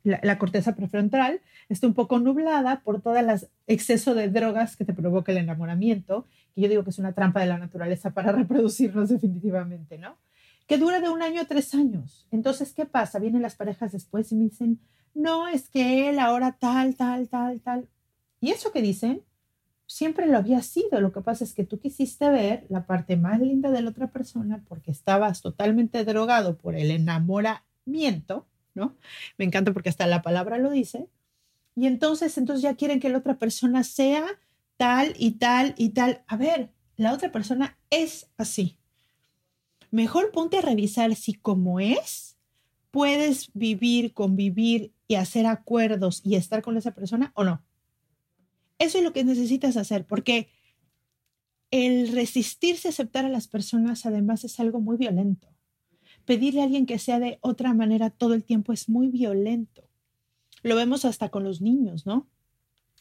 la, 0.04 0.38
corteza 0.38 0.76
prefrontal, 0.76 1.40
está 1.68 1.88
un 1.88 1.94
poco 1.94 2.20
nublada 2.20 2.80
por 2.84 3.02
todo 3.02 3.16
el 3.16 3.28
exceso 3.66 4.14
de 4.14 4.28
drogas 4.28 4.76
que 4.76 4.84
te 4.84 4.94
provoca 4.94 5.32
el 5.32 5.38
enamoramiento, 5.38 6.28
que 6.54 6.60
yo 6.60 6.68
digo 6.68 6.84
que 6.84 6.90
es 6.90 7.00
una 7.00 7.12
trampa 7.12 7.40
de 7.40 7.46
la 7.46 7.58
naturaleza 7.58 8.10
para 8.12 8.30
reproducirnos 8.40 9.08
definitivamente, 9.08 9.98
¿no? 9.98 10.16
Que 10.68 10.78
dura 10.78 11.00
de 11.00 11.08
un 11.08 11.22
año 11.22 11.40
a 11.40 11.46
tres 11.46 11.74
años. 11.74 12.28
Entonces, 12.30 12.72
¿qué 12.72 12.86
pasa? 12.86 13.18
Vienen 13.18 13.42
las 13.42 13.56
parejas 13.56 13.90
después 13.90 14.30
y 14.30 14.36
me 14.36 14.44
dicen, 14.44 14.78
no, 15.12 15.48
es 15.48 15.68
que 15.68 16.08
él 16.08 16.20
ahora 16.20 16.52
tal, 16.52 16.94
tal, 16.94 17.28
tal, 17.28 17.60
tal. 17.60 17.88
Y 18.40 18.50
eso 18.50 18.70
que 18.70 18.80
dicen 18.80 19.22
siempre 19.90 20.26
lo 20.26 20.38
había 20.38 20.62
sido. 20.62 21.00
Lo 21.00 21.12
que 21.12 21.20
pasa 21.20 21.42
es 21.42 21.52
que 21.52 21.64
tú 21.64 21.80
quisiste 21.80 22.30
ver 22.30 22.64
la 22.68 22.86
parte 22.86 23.16
más 23.16 23.40
linda 23.40 23.72
de 23.72 23.82
la 23.82 23.90
otra 23.90 24.06
persona 24.12 24.62
porque 24.68 24.92
estabas 24.92 25.42
totalmente 25.42 26.04
drogado 26.04 26.56
por 26.56 26.76
el 26.76 26.92
enamoramiento, 26.92 28.46
¿no? 28.74 28.94
Me 29.36 29.44
encanta 29.44 29.72
porque 29.72 29.88
hasta 29.88 30.06
la 30.06 30.22
palabra 30.22 30.58
lo 30.58 30.70
dice. 30.70 31.08
Y 31.74 31.86
entonces, 31.86 32.38
entonces 32.38 32.62
ya 32.62 32.76
quieren 32.76 33.00
que 33.00 33.08
la 33.08 33.18
otra 33.18 33.36
persona 33.38 33.82
sea 33.82 34.26
tal 34.76 35.14
y 35.18 35.32
tal 35.32 35.74
y 35.76 35.88
tal. 35.90 36.22
A 36.28 36.36
ver, 36.36 36.70
la 36.96 37.12
otra 37.12 37.32
persona 37.32 37.76
es 37.90 38.30
así. 38.36 38.78
Mejor 39.90 40.30
ponte 40.30 40.58
a 40.58 40.62
revisar 40.62 41.16
si 41.16 41.34
como 41.34 41.80
es, 41.80 42.36
puedes 42.92 43.50
vivir, 43.54 44.14
convivir 44.14 44.92
y 45.08 45.16
hacer 45.16 45.46
acuerdos 45.46 46.20
y 46.24 46.36
estar 46.36 46.62
con 46.62 46.76
esa 46.76 46.92
persona 46.92 47.32
o 47.34 47.42
no. 47.42 47.60
Eso 48.80 48.98
es 48.98 49.04
lo 49.04 49.12
que 49.12 49.24
necesitas 49.24 49.76
hacer, 49.76 50.06
porque 50.06 50.48
el 51.70 52.08
resistirse 52.08 52.88
a 52.88 52.90
aceptar 52.90 53.26
a 53.26 53.28
las 53.28 53.46
personas 53.46 54.06
además 54.06 54.42
es 54.42 54.58
algo 54.58 54.80
muy 54.80 54.96
violento. 54.96 55.48
Pedirle 56.24 56.62
a 56.62 56.64
alguien 56.64 56.86
que 56.86 56.98
sea 56.98 57.20
de 57.20 57.38
otra 57.42 57.74
manera 57.74 58.08
todo 58.08 58.32
el 58.32 58.42
tiempo 58.42 58.72
es 58.72 58.88
muy 58.88 59.08
violento. 59.08 59.86
Lo 60.62 60.76
vemos 60.76 61.04
hasta 61.04 61.28
con 61.28 61.44
los 61.44 61.60
niños, 61.60 62.06
¿no? 62.06 62.26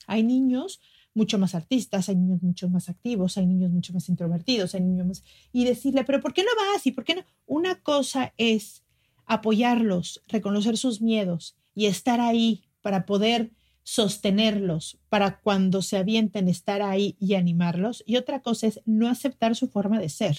Hay 0.06 0.24
niños 0.24 0.82
mucho 1.14 1.40
más 1.40 1.56
artistas, 1.56 2.10
hay 2.10 2.18
niños 2.18 2.44
mucho 2.44 2.68
más 2.70 2.90
activos, 2.90 3.38
hay 3.38 3.48
niños 3.48 3.72
mucho 3.72 3.94
más 3.94 4.10
introvertidos, 4.10 4.76
hay 4.76 4.82
niños 4.82 5.08
más... 5.08 5.24
Y 5.54 5.64
decirle, 5.64 6.04
pero 6.04 6.20
¿por 6.20 6.34
qué 6.34 6.44
no 6.44 6.50
vas? 6.58 6.86
¿Y 6.86 6.92
por 6.92 7.06
qué 7.06 7.16
no? 7.16 7.24
Una 7.46 7.82
cosa 7.82 8.34
es 8.38 8.84
apoyarlos, 9.26 10.24
reconocer 10.28 10.76
sus 10.76 11.02
miedos 11.02 11.56
y 11.74 11.86
estar 11.86 12.20
ahí 12.20 12.66
para 12.82 13.06
poder 13.06 13.52
sostenerlos 13.90 15.00
para 15.10 15.40
cuando 15.40 15.82
se 15.82 15.98
avienten 15.98 16.48
estar 16.48 16.84
ahí 16.84 17.16
y 17.20 17.34
animarlos. 17.34 18.04
Y 18.06 18.18
otra 18.18 18.44
cosa 18.44 18.68
es 18.68 18.82
no 18.86 19.10
aceptar 19.10 19.56
su 19.56 19.68
forma 19.68 19.98
de 20.00 20.10
ser. 20.10 20.38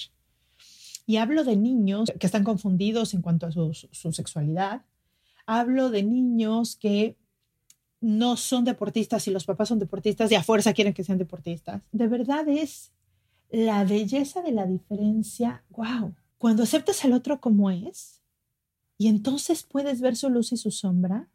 Y 1.04 1.16
hablo 1.16 1.42
de 1.42 1.56
niños 1.56 2.12
que 2.20 2.26
están 2.28 2.44
confundidos 2.44 3.12
en 3.12 3.22
cuanto 3.22 3.46
a 3.46 3.50
su, 3.50 3.74
sexualidad. 4.12 4.82
Hablo 5.46 5.90
de 5.90 6.04
niños 6.04 6.76
que 6.76 7.16
no 8.00 8.36
son 8.36 8.64
deportistas 8.64 9.26
y 9.26 9.32
los 9.32 9.46
papás 9.46 9.66
son 9.66 9.80
deportistas 9.80 10.30
y 10.30 10.36
a 10.36 10.44
fuerza 10.44 10.72
quieren 10.72 10.94
que 10.94 11.02
sean 11.02 11.18
deportistas. 11.18 11.82
De 11.90 12.06
verdad 12.06 12.48
es 12.48 12.92
la 13.50 13.82
belleza 13.82 14.42
de 14.42 14.52
la 14.52 14.66
diferencia. 14.66 15.64
¡Wow! 15.70 16.14
Cuando 16.38 16.62
aceptas 16.62 17.04
al 17.04 17.14
otro 17.14 17.40
como 17.40 17.68
es 17.72 18.20
y 18.96 19.08
entonces 19.08 19.64
puedes 19.64 20.00
ver 20.00 20.14
su 20.14 20.30
luz 20.30 20.52
y 20.52 20.56
su 20.56 20.70
sombra, 20.70 21.28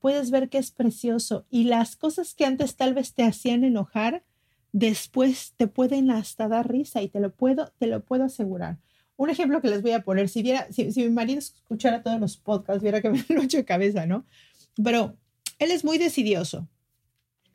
puedes 0.00 0.30
ver 0.30 0.48
que 0.48 0.58
es 0.58 0.70
precioso 0.70 1.46
y 1.50 1.64
las 1.64 1.96
cosas 1.96 2.34
que 2.34 2.44
antes 2.44 2.76
tal 2.76 2.94
vez 2.94 3.14
te 3.14 3.24
hacían 3.24 3.64
enojar, 3.64 4.24
después 4.72 5.54
te 5.56 5.66
pueden 5.66 6.10
hasta 6.10 6.48
dar 6.48 6.70
risa 6.70 7.02
y 7.02 7.08
te 7.08 7.20
lo 7.20 7.34
puedo, 7.34 7.72
te 7.78 7.86
lo 7.86 8.04
puedo 8.04 8.24
asegurar. 8.24 8.78
Un 9.16 9.30
ejemplo 9.30 9.60
que 9.60 9.68
les 9.68 9.82
voy 9.82 9.92
a 9.92 10.02
poner, 10.02 10.28
si 10.28 10.42
viera, 10.42 10.68
si, 10.70 10.84
mi 10.96 11.10
marido 11.10 11.40
escuchara 11.40 12.02
todos 12.02 12.20
los 12.20 12.36
podcasts, 12.36 12.82
viera 12.82 13.00
que 13.00 13.10
me 13.10 13.24
lo 13.28 13.42
hecho 13.42 13.56
de 13.56 13.64
cabeza, 13.64 14.06
¿no? 14.06 14.24
Pero 14.82 15.16
él 15.58 15.72
es 15.72 15.84
muy 15.84 15.98
decidioso, 15.98 16.68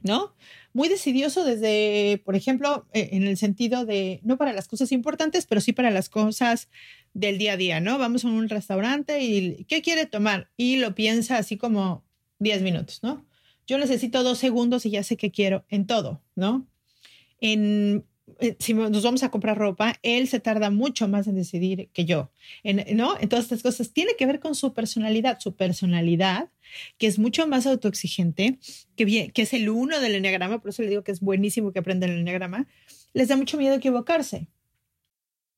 ¿no? 0.01 0.35
Muy 0.73 0.89
decidioso 0.89 1.45
desde, 1.45 2.21
por 2.25 2.35
ejemplo, 2.35 2.85
e, 2.91 3.09
en 3.13 3.23
el 3.23 3.38
sentido 3.38 3.85
de, 3.85 4.19
no 4.23 4.38
para 4.38 4.51
las 4.51 4.67
cosas 4.67 4.91
importantes, 4.91 5.45
pero 5.45 5.62
sí 5.62 5.71
para 5.71 5.91
las 5.91 6.09
cosas 6.09 6.67
del 7.13 7.38
día 7.38 7.53
a 7.53 7.57
día, 7.57 7.79
¿no? 7.79 7.97
Vamos 7.97 8.25
a 8.25 8.27
un 8.27 8.50
restaurante 8.50 9.21
y 9.21 9.63
¿qué 9.65 9.81
quiere 9.81 10.05
tomar? 10.05 10.50
Y 10.57 10.77
lo 10.77 10.95
piensa 10.95 11.38
así 11.38 11.55
como 11.57 12.03
10 12.43 12.62
minutos, 12.62 13.00
¿no? 13.01 13.25
Yo 13.65 13.77
necesito 13.77 14.23
dos 14.23 14.38
segundos 14.38 14.85
y 14.85 14.91
ya 14.91 15.03
sé 15.03 15.17
qué 15.17 15.31
quiero 15.31 15.65
en 15.69 15.88
todo, 15.88 16.21
¿no? 16.35 16.67
En, 17.39 18.05
eh, 18.39 18.55
si 18.59 18.73
nos 18.73 19.03
vamos 19.03 19.23
a 19.23 19.31
comprar 19.31 19.57
ropa, 19.57 19.95
él 20.01 20.27
se 20.27 20.39
tarda 20.39 20.69
mucho 20.69 21.07
más 21.07 21.27
en 21.27 21.35
decidir 21.35 21.89
que 21.93 22.05
yo, 22.05 22.31
¿no? 22.93 23.17
Entonces, 23.19 23.51
estas 23.51 23.63
cosas 23.63 23.91
tiene 23.91 24.15
que 24.17 24.25
ver 24.25 24.39
con 24.39 24.55
su 24.55 24.73
personalidad, 24.73 25.39
su 25.39 25.55
personalidad, 25.55 26.50
que 26.97 27.07
es 27.07 27.19
mucho 27.19 27.47
más 27.47 27.67
autoexigente, 27.67 28.59
que, 28.95 29.31
que 29.31 29.41
es 29.41 29.53
el 29.53 29.69
uno 29.69 30.00
del 30.00 30.15
enneagrama, 30.15 30.62
por 30.62 30.69
eso 30.69 30.83
le 30.83 30.89
digo 30.89 31.03
que 31.03 31.12
es 31.12 31.19
buenísimo 31.19 31.71
que 31.71 31.79
aprendan 31.79 32.12
el 32.12 32.19
enneagrama, 32.19 32.67
les 33.13 33.27
da 33.27 33.35
mucho 33.35 33.57
miedo 33.57 33.75
equivocarse. 33.75 34.47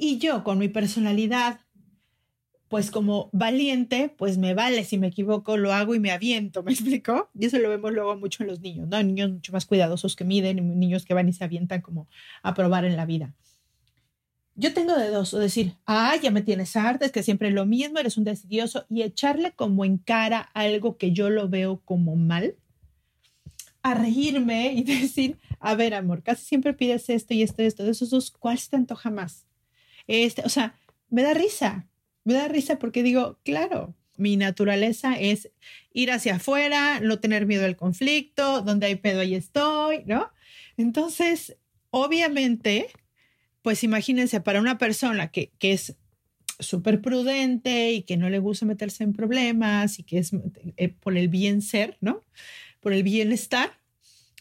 Y 0.00 0.18
yo, 0.18 0.44
con 0.44 0.58
mi 0.58 0.68
personalidad, 0.68 1.58
pues 2.68 2.92
como 2.92 3.30
valiente, 3.32 4.14
pues 4.16 4.38
me 4.38 4.54
vale 4.54 4.84
si 4.84 4.96
me 4.96 5.08
equivoco, 5.08 5.56
lo 5.56 5.72
hago 5.72 5.94
y 5.96 5.98
me 5.98 6.12
aviento, 6.12 6.62
¿me 6.64 6.72
explico? 6.72 7.30
Y 7.36 7.46
eso 7.46 7.58
lo 7.58 7.68
vemos 7.68 7.92
luego 7.92 8.16
mucho 8.16 8.44
en 8.44 8.50
los 8.50 8.60
niños, 8.60 8.86
¿no? 8.88 9.02
Niños 9.02 9.32
mucho 9.32 9.52
más 9.52 9.66
cuidadosos 9.66 10.14
que 10.14 10.24
miden, 10.24 10.78
niños 10.78 11.04
que 11.04 11.14
van 11.14 11.28
y 11.28 11.32
se 11.32 11.42
avientan 11.42 11.80
como 11.80 12.06
a 12.42 12.54
probar 12.54 12.84
en 12.84 12.96
la 12.96 13.06
vida. 13.06 13.34
Yo 14.54 14.72
tengo 14.72 14.96
de 14.96 15.08
dos, 15.08 15.34
o 15.34 15.38
decir, 15.38 15.74
ah, 15.86 16.14
ya 16.20 16.30
me 16.30 16.42
tienes 16.42 16.76
harta, 16.76 17.06
es 17.06 17.12
que 17.12 17.24
siempre 17.24 17.48
es 17.48 17.54
lo 17.54 17.66
mismo, 17.66 17.98
eres 17.98 18.16
un 18.16 18.24
decidioso, 18.24 18.86
y 18.88 19.02
echarle 19.02 19.52
como 19.52 19.84
en 19.84 19.98
cara 19.98 20.40
algo 20.54 20.96
que 20.96 21.12
yo 21.12 21.28
lo 21.28 21.48
veo 21.48 21.80
como 21.84 22.14
mal, 22.14 22.56
a 23.82 23.94
reírme 23.94 24.72
y 24.74 24.82
decir, 25.00 25.38
a 25.58 25.74
ver, 25.74 25.94
amor, 25.94 26.22
casi 26.22 26.44
siempre 26.44 26.72
pides 26.72 27.08
esto 27.08 27.34
y 27.34 27.42
esto 27.42 27.62
y 27.62 27.66
esto, 27.66 27.84
de 27.84 27.90
esos 27.90 28.10
dos, 28.10 28.30
¿cuál 28.30 28.58
se 28.58 28.70
te 28.70 28.76
antoja 28.76 29.10
más? 29.10 29.47
Este, 30.08 30.42
o 30.42 30.48
sea, 30.48 30.74
me 31.10 31.22
da 31.22 31.34
risa, 31.34 31.86
me 32.24 32.34
da 32.34 32.48
risa 32.48 32.78
porque 32.78 33.04
digo, 33.04 33.38
claro, 33.44 33.94
mi 34.16 34.36
naturaleza 34.36 35.14
es 35.14 35.50
ir 35.92 36.10
hacia 36.10 36.36
afuera, 36.36 36.98
no 37.00 37.20
tener 37.20 37.46
miedo 37.46 37.64
al 37.64 37.76
conflicto, 37.76 38.62
donde 38.62 38.86
hay 38.86 38.96
pedo 38.96 39.20
ahí 39.20 39.34
estoy, 39.34 40.02
¿no? 40.06 40.30
Entonces, 40.76 41.56
obviamente, 41.90 42.88
pues 43.62 43.84
imagínense, 43.84 44.40
para 44.40 44.60
una 44.60 44.76
persona 44.76 45.30
que, 45.30 45.52
que 45.58 45.72
es 45.72 45.96
súper 46.58 47.00
prudente 47.00 47.92
y 47.92 48.02
que 48.02 48.16
no 48.16 48.28
le 48.30 48.38
gusta 48.38 48.66
meterse 48.66 49.04
en 49.04 49.12
problemas 49.12 49.98
y 49.98 50.02
que 50.02 50.18
es 50.18 50.32
eh, 50.76 50.88
por 50.88 51.16
el 51.16 51.28
bien 51.28 51.62
ser, 51.62 51.96
¿no? 52.00 52.24
Por 52.80 52.92
el 52.92 53.02
bienestar 53.02 53.78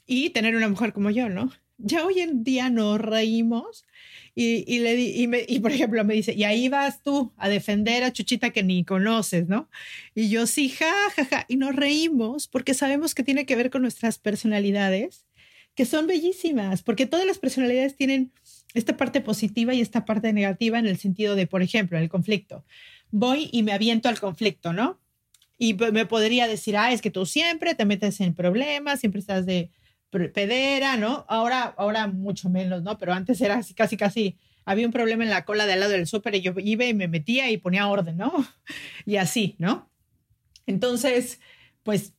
y 0.05 0.31
tener 0.31 0.55
una 0.55 0.69
mujer 0.69 0.93
como 0.93 1.12
yo, 1.12 1.29
¿no? 1.29 1.51
Ya 1.77 2.05
hoy 2.05 2.21
en 2.21 2.43
día 2.43 2.69
nos 2.71 3.00
reímos 3.00 3.86
y, 4.39 4.63
y 4.67 4.79
le 4.82 5.01
y, 5.01 5.25
me, 5.25 5.44
y, 5.48 5.60
por 5.62 5.72
ejemplo 5.72 6.06
me 6.06 6.13
dice, 6.13 6.32
y 6.32 6.44
ahí 6.44 6.70
vas 6.70 7.01
tú 7.01 7.34
a 7.38 7.50
defender 7.50 8.03
a 8.03 8.13
Chuchita 8.13 8.51
que 8.51 8.62
ni 8.62 8.84
conoces, 8.84 9.48
¿no? 9.48 9.67
Y 10.13 10.29
yo 10.29 10.46
sí, 10.46 10.70
ja, 10.70 10.94
ja, 11.15 11.25
ja, 11.25 11.46
y 11.48 11.56
nos 11.56 11.75
reímos 11.75 12.48
porque 12.48 12.75
sabemos 12.75 13.15
que 13.15 13.24
tiene 13.24 13.48
que 13.48 13.56
ver 13.56 13.72
con 13.72 13.82
nuestras 13.82 14.20
personalidades, 14.20 15.25
que 15.74 15.86
son 15.86 16.06
bellísimas, 16.06 16.84
porque 16.84 17.08
todas 17.08 17.25
las 17.25 17.39
personalidades 17.39 17.96
tienen 17.96 18.32
esta 18.75 18.96
parte 18.96 19.22
positiva 19.22 19.74
y 19.74 19.82
esta 19.82 20.06
parte 20.06 20.32
negativa 20.34 20.77
en 20.77 20.86
el 20.86 21.00
sentido 21.00 21.34
de, 21.34 21.48
por 21.48 21.63
ejemplo, 21.63 21.98
el 21.98 22.08
conflicto. 22.08 22.63
Voy 23.10 23.50
y 23.51 23.63
me 23.63 23.72
aviento 23.72 24.08
al 24.08 24.20
conflicto, 24.20 24.72
¿no? 24.72 25.00
Y 25.58 25.74
me 25.74 26.06
podría 26.06 26.48
decir, 26.48 26.77
ah, 26.77 26.94
es 26.94 27.01
que 27.01 27.10
tú 27.10 27.25
siempre 27.25 27.74
te 27.74 27.86
metes 27.86 28.22
en 28.22 28.36
problemas, 28.36 29.00
siempre 29.00 29.20
estás 29.20 29.48
de 29.48 29.72
pedera, 30.10 30.98
¿no? 30.98 31.26
Ahora, 31.28 31.74
ahora 31.78 32.08
mucho 32.08 32.50
menos, 32.50 32.84
¿no? 32.84 32.98
Pero 32.98 33.14
antes 33.14 33.42
era 33.42 33.56
así, 33.56 33.74
casi, 33.74 33.98
casi, 33.98 34.38
había 34.66 34.86
un 34.86 34.94
problema 34.94 35.24
en 35.24 35.30
la 35.30 35.46
cola 35.46 35.66
de 35.66 35.74
al 35.74 35.80
lado 35.80 35.92
del 35.92 36.08
súper 36.08 36.36
y 36.36 36.42
yo 36.42 36.54
iba 36.58 36.86
y 36.86 36.94
me 36.94 37.08
metía 37.08 37.50
y 37.50 37.58
ponía 37.58 37.88
orden, 37.88 38.18
¿no? 38.18 38.34
Y 39.06 39.18
así, 39.18 39.56
¿no? 39.60 39.89
Entonces, 40.65 41.39
pues 41.84 42.13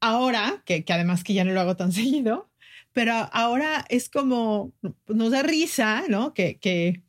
ahora, 0.00 0.62
que, 0.64 0.84
que 0.84 0.92
además 0.92 1.24
que 1.24 1.34
ya 1.34 1.44
no 1.44 1.52
lo 1.52 1.60
hago 1.60 1.76
tan 1.76 1.92
seguido, 1.92 2.50
pero 2.92 3.12
ahora 3.32 3.84
es 3.88 4.08
como, 4.08 4.72
nos 5.06 5.30
da 5.30 5.42
risa, 5.42 6.04
¿no? 6.08 6.32
Que, 6.34 6.58
que, 6.58 7.02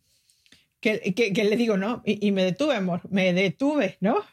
que, 0.81 1.13
que, 1.13 1.43
le 1.43 1.57
digo, 1.57 1.77
¿no? 1.77 2.01
Y, 2.05 2.25
y, 2.25 2.31
me 2.31 2.43
detuve, 2.43 2.75
amor, 2.75 3.01
me 3.09 3.33
detuve, 3.33 3.97
¿no? 3.99 4.23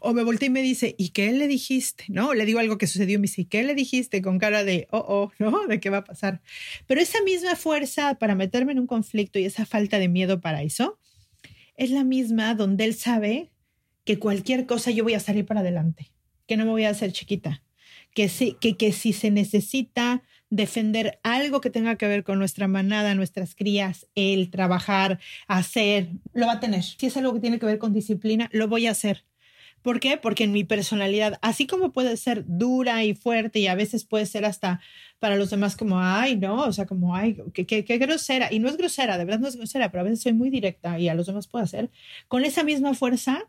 O 0.00 0.12
me 0.12 0.22
volteé 0.22 0.46
y 0.46 0.50
me 0.50 0.62
dice, 0.62 0.94
¿y 0.98 1.10
qué 1.10 1.32
le 1.32 1.48
dijiste? 1.48 2.04
¿No? 2.08 2.34
Le 2.34 2.44
digo 2.44 2.58
algo 2.58 2.78
que 2.78 2.86
sucedió 2.86 3.16
y 3.16 3.18
me 3.18 3.22
dice, 3.22 3.42
¿y 3.42 3.44
qué 3.46 3.62
le 3.62 3.74
dijiste? 3.74 4.22
Con 4.22 4.38
cara 4.38 4.64
de, 4.64 4.88
oh, 4.90 5.04
oh, 5.08 5.32
¿no? 5.38 5.66
¿De 5.68 5.80
qué 5.80 5.90
va 5.90 5.98
a 5.98 6.04
pasar? 6.04 6.40
Pero 6.86 7.00
esa 7.00 7.22
misma 7.22 7.56
fuerza 7.56 8.14
para 8.14 8.34
meterme 8.34 8.72
en 8.72 8.80
un 8.80 8.86
conflicto 8.86 9.38
y 9.38 9.44
esa 9.44 9.66
falta 9.66 9.98
de 9.98 10.08
miedo 10.08 10.40
para 10.40 10.62
eso, 10.62 10.98
es 11.76 11.90
la 11.90 12.04
misma 12.04 12.54
donde 12.54 12.84
él 12.84 12.94
sabe 12.94 13.50
que 14.04 14.18
cualquier 14.18 14.66
cosa 14.66 14.90
yo 14.90 15.04
voy 15.04 15.14
a 15.14 15.20
salir 15.20 15.44
para 15.44 15.60
adelante, 15.60 16.12
que 16.46 16.56
no 16.56 16.64
me 16.64 16.70
voy 16.70 16.84
a 16.84 16.90
hacer 16.90 17.12
chiquita, 17.12 17.62
que, 18.14 18.28
sí, 18.28 18.56
que, 18.60 18.76
que 18.76 18.92
si 18.92 19.12
se 19.12 19.30
necesita 19.30 20.22
defender 20.48 21.18
algo 21.22 21.60
que 21.60 21.70
tenga 21.70 21.96
que 21.96 22.06
ver 22.06 22.22
con 22.22 22.38
nuestra 22.38 22.68
manada, 22.68 23.14
nuestras 23.14 23.54
crías, 23.54 24.06
el 24.14 24.50
trabajar, 24.50 25.18
hacer, 25.48 26.08
lo 26.32 26.46
va 26.46 26.54
a 26.54 26.60
tener. 26.60 26.82
Si 26.82 27.06
es 27.06 27.16
algo 27.16 27.34
que 27.34 27.40
tiene 27.40 27.58
que 27.58 27.66
ver 27.66 27.78
con 27.78 27.92
disciplina, 27.92 28.48
lo 28.52 28.68
voy 28.68 28.86
a 28.86 28.92
hacer. 28.92 29.24
¿Por 29.86 30.00
qué? 30.00 30.16
Porque 30.16 30.42
en 30.42 30.50
mi 30.50 30.64
personalidad, 30.64 31.38
así 31.42 31.68
como 31.68 31.92
puede 31.92 32.16
ser 32.16 32.42
dura 32.48 33.04
y 33.04 33.14
fuerte 33.14 33.60
y 33.60 33.68
a 33.68 33.76
veces 33.76 34.04
puede 34.04 34.26
ser 34.26 34.44
hasta 34.44 34.80
para 35.20 35.36
los 35.36 35.50
demás 35.50 35.76
como, 35.76 36.00
ay, 36.00 36.34
no, 36.34 36.64
o 36.64 36.72
sea, 36.72 36.86
como, 36.86 37.14
ay, 37.14 37.36
qué, 37.54 37.66
qué, 37.66 37.84
qué 37.84 37.96
grosera. 37.96 38.52
Y 38.52 38.58
no 38.58 38.68
es 38.68 38.76
grosera, 38.76 39.16
de 39.16 39.24
verdad 39.24 39.38
no 39.38 39.46
es 39.46 39.54
grosera, 39.54 39.92
pero 39.92 40.00
a 40.00 40.02
veces 40.02 40.22
soy 40.22 40.32
muy 40.32 40.50
directa 40.50 40.98
y 40.98 41.08
a 41.08 41.14
los 41.14 41.28
demás 41.28 41.46
puedo 41.46 41.64
hacer. 41.64 41.88
Con 42.26 42.44
esa 42.44 42.64
misma 42.64 42.94
fuerza, 42.94 43.44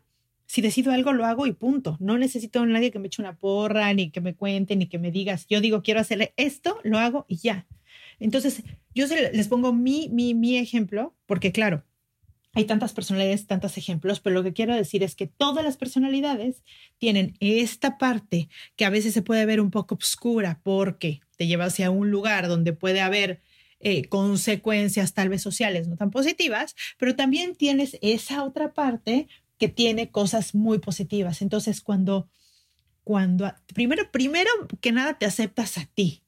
si 0.46 0.62
decido 0.62 0.92
algo, 0.92 1.12
lo 1.12 1.26
hago 1.26 1.44
y 1.48 1.54
punto. 1.54 1.96
No 1.98 2.16
necesito 2.18 2.60
a 2.60 2.66
nadie 2.66 2.92
que 2.92 3.00
me 3.00 3.08
eche 3.08 3.20
una 3.20 3.36
porra, 3.36 3.92
ni 3.92 4.12
que 4.12 4.20
me 4.20 4.36
cuente, 4.36 4.76
ni 4.76 4.86
que 4.86 5.00
me 5.00 5.10
digas. 5.10 5.44
Yo 5.48 5.60
digo, 5.60 5.82
quiero 5.82 5.98
hacerle 5.98 6.34
esto, 6.36 6.78
lo 6.84 6.98
hago 6.98 7.26
y 7.26 7.38
ya. 7.38 7.66
Entonces, 8.20 8.62
yo 8.94 9.06
les 9.08 9.48
pongo 9.48 9.72
mi, 9.72 10.08
mi, 10.08 10.34
mi 10.34 10.56
ejemplo, 10.56 11.16
porque 11.26 11.50
claro, 11.50 11.82
hay 12.58 12.64
tantas 12.64 12.92
personalidades, 12.92 13.46
tantos 13.46 13.78
ejemplos, 13.78 14.18
pero 14.18 14.34
lo 14.34 14.42
que 14.42 14.52
quiero 14.52 14.74
decir 14.74 15.04
es 15.04 15.14
que 15.14 15.28
todas 15.28 15.64
las 15.64 15.76
personalidades 15.76 16.64
tienen 16.98 17.36
esta 17.38 17.98
parte 17.98 18.48
que 18.74 18.84
a 18.84 18.90
veces 18.90 19.14
se 19.14 19.22
puede 19.22 19.46
ver 19.46 19.60
un 19.60 19.70
poco 19.70 19.94
oscura 19.94 20.60
porque 20.64 21.20
te 21.36 21.46
lleva 21.46 21.66
hacia 21.66 21.92
un 21.92 22.10
lugar 22.10 22.48
donde 22.48 22.72
puede 22.72 23.00
haber 23.00 23.42
eh, 23.78 24.08
consecuencias 24.08 25.14
tal 25.14 25.28
vez 25.28 25.40
sociales 25.40 25.86
no 25.86 25.96
tan 25.96 26.10
positivas, 26.10 26.74
pero 26.98 27.14
también 27.14 27.54
tienes 27.54 27.96
esa 28.02 28.42
otra 28.42 28.74
parte 28.74 29.28
que 29.56 29.68
tiene 29.68 30.10
cosas 30.10 30.56
muy 30.56 30.80
positivas. 30.80 31.42
Entonces, 31.42 31.80
cuando, 31.80 32.28
cuando, 33.04 33.54
primero, 33.72 34.10
primero 34.10 34.50
que 34.80 34.90
nada 34.90 35.16
te 35.16 35.26
aceptas 35.26 35.78
a 35.78 35.86
ti. 35.86 36.24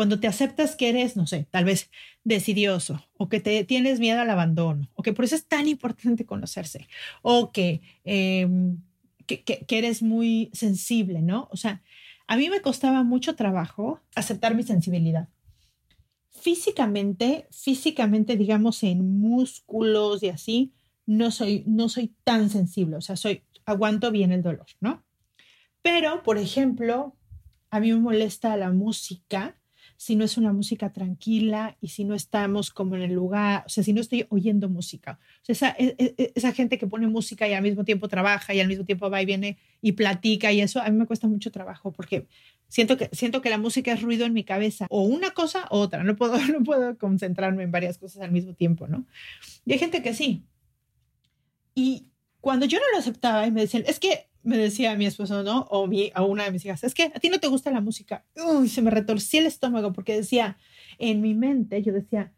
Cuando 0.00 0.18
te 0.18 0.28
aceptas 0.28 0.76
que 0.76 0.88
eres, 0.88 1.14
no 1.14 1.26
sé, 1.26 1.46
tal 1.50 1.66
vez 1.66 1.90
decidioso 2.24 3.04
o 3.18 3.28
que 3.28 3.38
te 3.38 3.64
tienes 3.64 4.00
miedo 4.00 4.18
al 4.18 4.30
abandono 4.30 4.88
o 4.94 5.02
que 5.02 5.12
por 5.12 5.26
eso 5.26 5.34
es 5.34 5.44
tan 5.44 5.68
importante 5.68 6.24
conocerse 6.24 6.88
o 7.20 7.52
que, 7.52 7.82
em, 8.04 8.78
que, 9.26 9.42
que 9.42 9.78
eres 9.78 10.00
muy 10.02 10.48
sensible, 10.54 11.20
¿no? 11.20 11.48
O 11.50 11.58
sea, 11.58 11.82
a 12.26 12.38
mí 12.38 12.48
me 12.48 12.62
costaba 12.62 13.02
mucho 13.02 13.36
trabajo 13.36 14.00
aceptar 14.14 14.54
mi 14.54 14.62
sensibilidad 14.62 15.28
físicamente, 16.30 17.46
físicamente, 17.50 18.38
digamos, 18.38 18.82
en 18.82 19.20
músculos 19.20 20.22
y 20.22 20.30
así, 20.30 20.72
no 21.04 21.30
soy, 21.30 21.62
no 21.66 21.90
soy 21.90 22.14
tan 22.24 22.48
sensible, 22.48 22.96
o 22.96 23.02
sea, 23.02 23.16
soy, 23.16 23.42
aguanto 23.66 24.10
bien 24.10 24.32
el 24.32 24.42
dolor, 24.42 24.64
¿no? 24.80 25.04
Pero, 25.82 26.22
por 26.22 26.38
ejemplo, 26.38 27.18
a 27.68 27.80
mí 27.80 27.92
me 27.92 28.00
molesta 28.00 28.56
la 28.56 28.70
música 28.70 29.59
si 30.00 30.16
no 30.16 30.24
es 30.24 30.38
una 30.38 30.54
música 30.54 30.94
tranquila 30.94 31.76
y 31.82 31.88
si 31.88 32.04
no 32.04 32.14
estamos 32.14 32.70
como 32.70 32.96
en 32.96 33.02
el 33.02 33.12
lugar, 33.12 33.64
o 33.66 33.68
sea, 33.68 33.84
si 33.84 33.92
no 33.92 34.00
estoy 34.00 34.24
oyendo 34.30 34.70
música. 34.70 35.18
O 35.42 35.44
sea, 35.44 35.52
esa, 35.52 35.76
e, 35.78 35.94
e, 35.98 36.32
esa, 36.34 36.52
gente 36.52 36.78
que 36.78 36.86
pone 36.86 37.06
música 37.06 37.46
y 37.46 37.52
al 37.52 37.62
mismo 37.62 37.84
tiempo 37.84 38.08
trabaja 38.08 38.54
y 38.54 38.60
al 38.60 38.66
mismo 38.66 38.86
tiempo 38.86 39.10
va 39.10 39.20
y 39.20 39.26
viene 39.26 39.58
y 39.82 39.92
platica 39.92 40.52
y 40.52 40.62
eso, 40.62 40.80
a 40.80 40.88
mí 40.88 40.96
me 40.96 41.04
cuesta 41.04 41.28
mucho 41.28 41.50
trabajo 41.50 41.92
porque 41.92 42.26
siento 42.66 42.96
que, 42.96 43.10
siento 43.12 43.42
que 43.42 43.50
la 43.50 43.58
música 43.58 43.92
es 43.92 44.00
ruido 44.00 44.24
en 44.24 44.32
mi 44.32 44.42
cabeza, 44.42 44.86
o 44.88 45.02
una 45.02 45.32
cosa 45.32 45.66
o 45.68 45.80
otra, 45.80 46.02
no 46.02 46.16
puedo, 46.16 46.38
no 46.48 46.64
puedo 46.64 46.96
concentrarme 46.96 47.64
en 47.64 47.70
varias 47.70 47.98
cosas 47.98 48.22
al 48.22 48.32
mismo 48.32 48.54
tiempo, 48.54 48.88
¿no? 48.88 49.04
Y 49.66 49.74
hay 49.74 49.78
gente 49.78 50.00
que 50.00 50.14
sí, 50.14 50.46
y 51.74 52.06
cuando 52.40 52.64
yo 52.64 52.78
no 52.78 52.90
lo 52.90 53.00
aceptaba 53.00 53.46
y 53.46 53.50
me 53.50 53.60
decían, 53.60 53.84
es 53.86 54.00
que 54.00 54.29
me 54.42 54.56
decía 54.56 54.96
mi 54.96 55.06
esposo, 55.06 55.42
¿no? 55.42 55.62
O 55.70 55.86
mi, 55.86 56.10
a 56.14 56.22
una 56.22 56.44
de 56.44 56.52
mis 56.52 56.64
hijas, 56.64 56.84
es 56.84 56.94
que 56.94 57.04
a 57.14 57.20
ti 57.20 57.28
no 57.28 57.38
te 57.38 57.48
gusta 57.48 57.70
la 57.70 57.80
música. 57.80 58.24
Uy, 58.36 58.68
se 58.68 58.82
me 58.82 58.90
retorcía 58.90 59.40
el 59.40 59.46
estómago 59.46 59.92
porque 59.92 60.16
decía, 60.16 60.58
en 60.98 61.20
mi 61.20 61.34
mente, 61.34 61.82
yo 61.82 61.92
decía, 61.92 62.32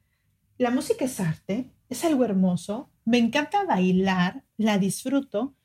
la 0.59 0.71
música 0.71 1.05
es 1.05 1.21
arte, 1.21 1.71
es 1.89 2.05
algo 2.05 2.25
hermoso, 2.25 2.89
Me 3.05 3.19
encanta 3.19 3.65
bailar, 3.65 4.45
la 4.57 4.79
disfruto, 4.79 5.57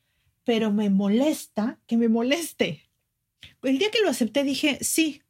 pero 0.42 0.72
me 0.72 0.90
molesta 0.90 1.78
que 1.86 1.96
me 1.96 2.08
moleste. 2.08 2.90
El 3.62 3.78
día 3.78 3.90
que 3.92 4.00
lo 4.02 4.10
acepté 4.10 4.42
dije, 4.42 4.78
sí, 4.80 5.22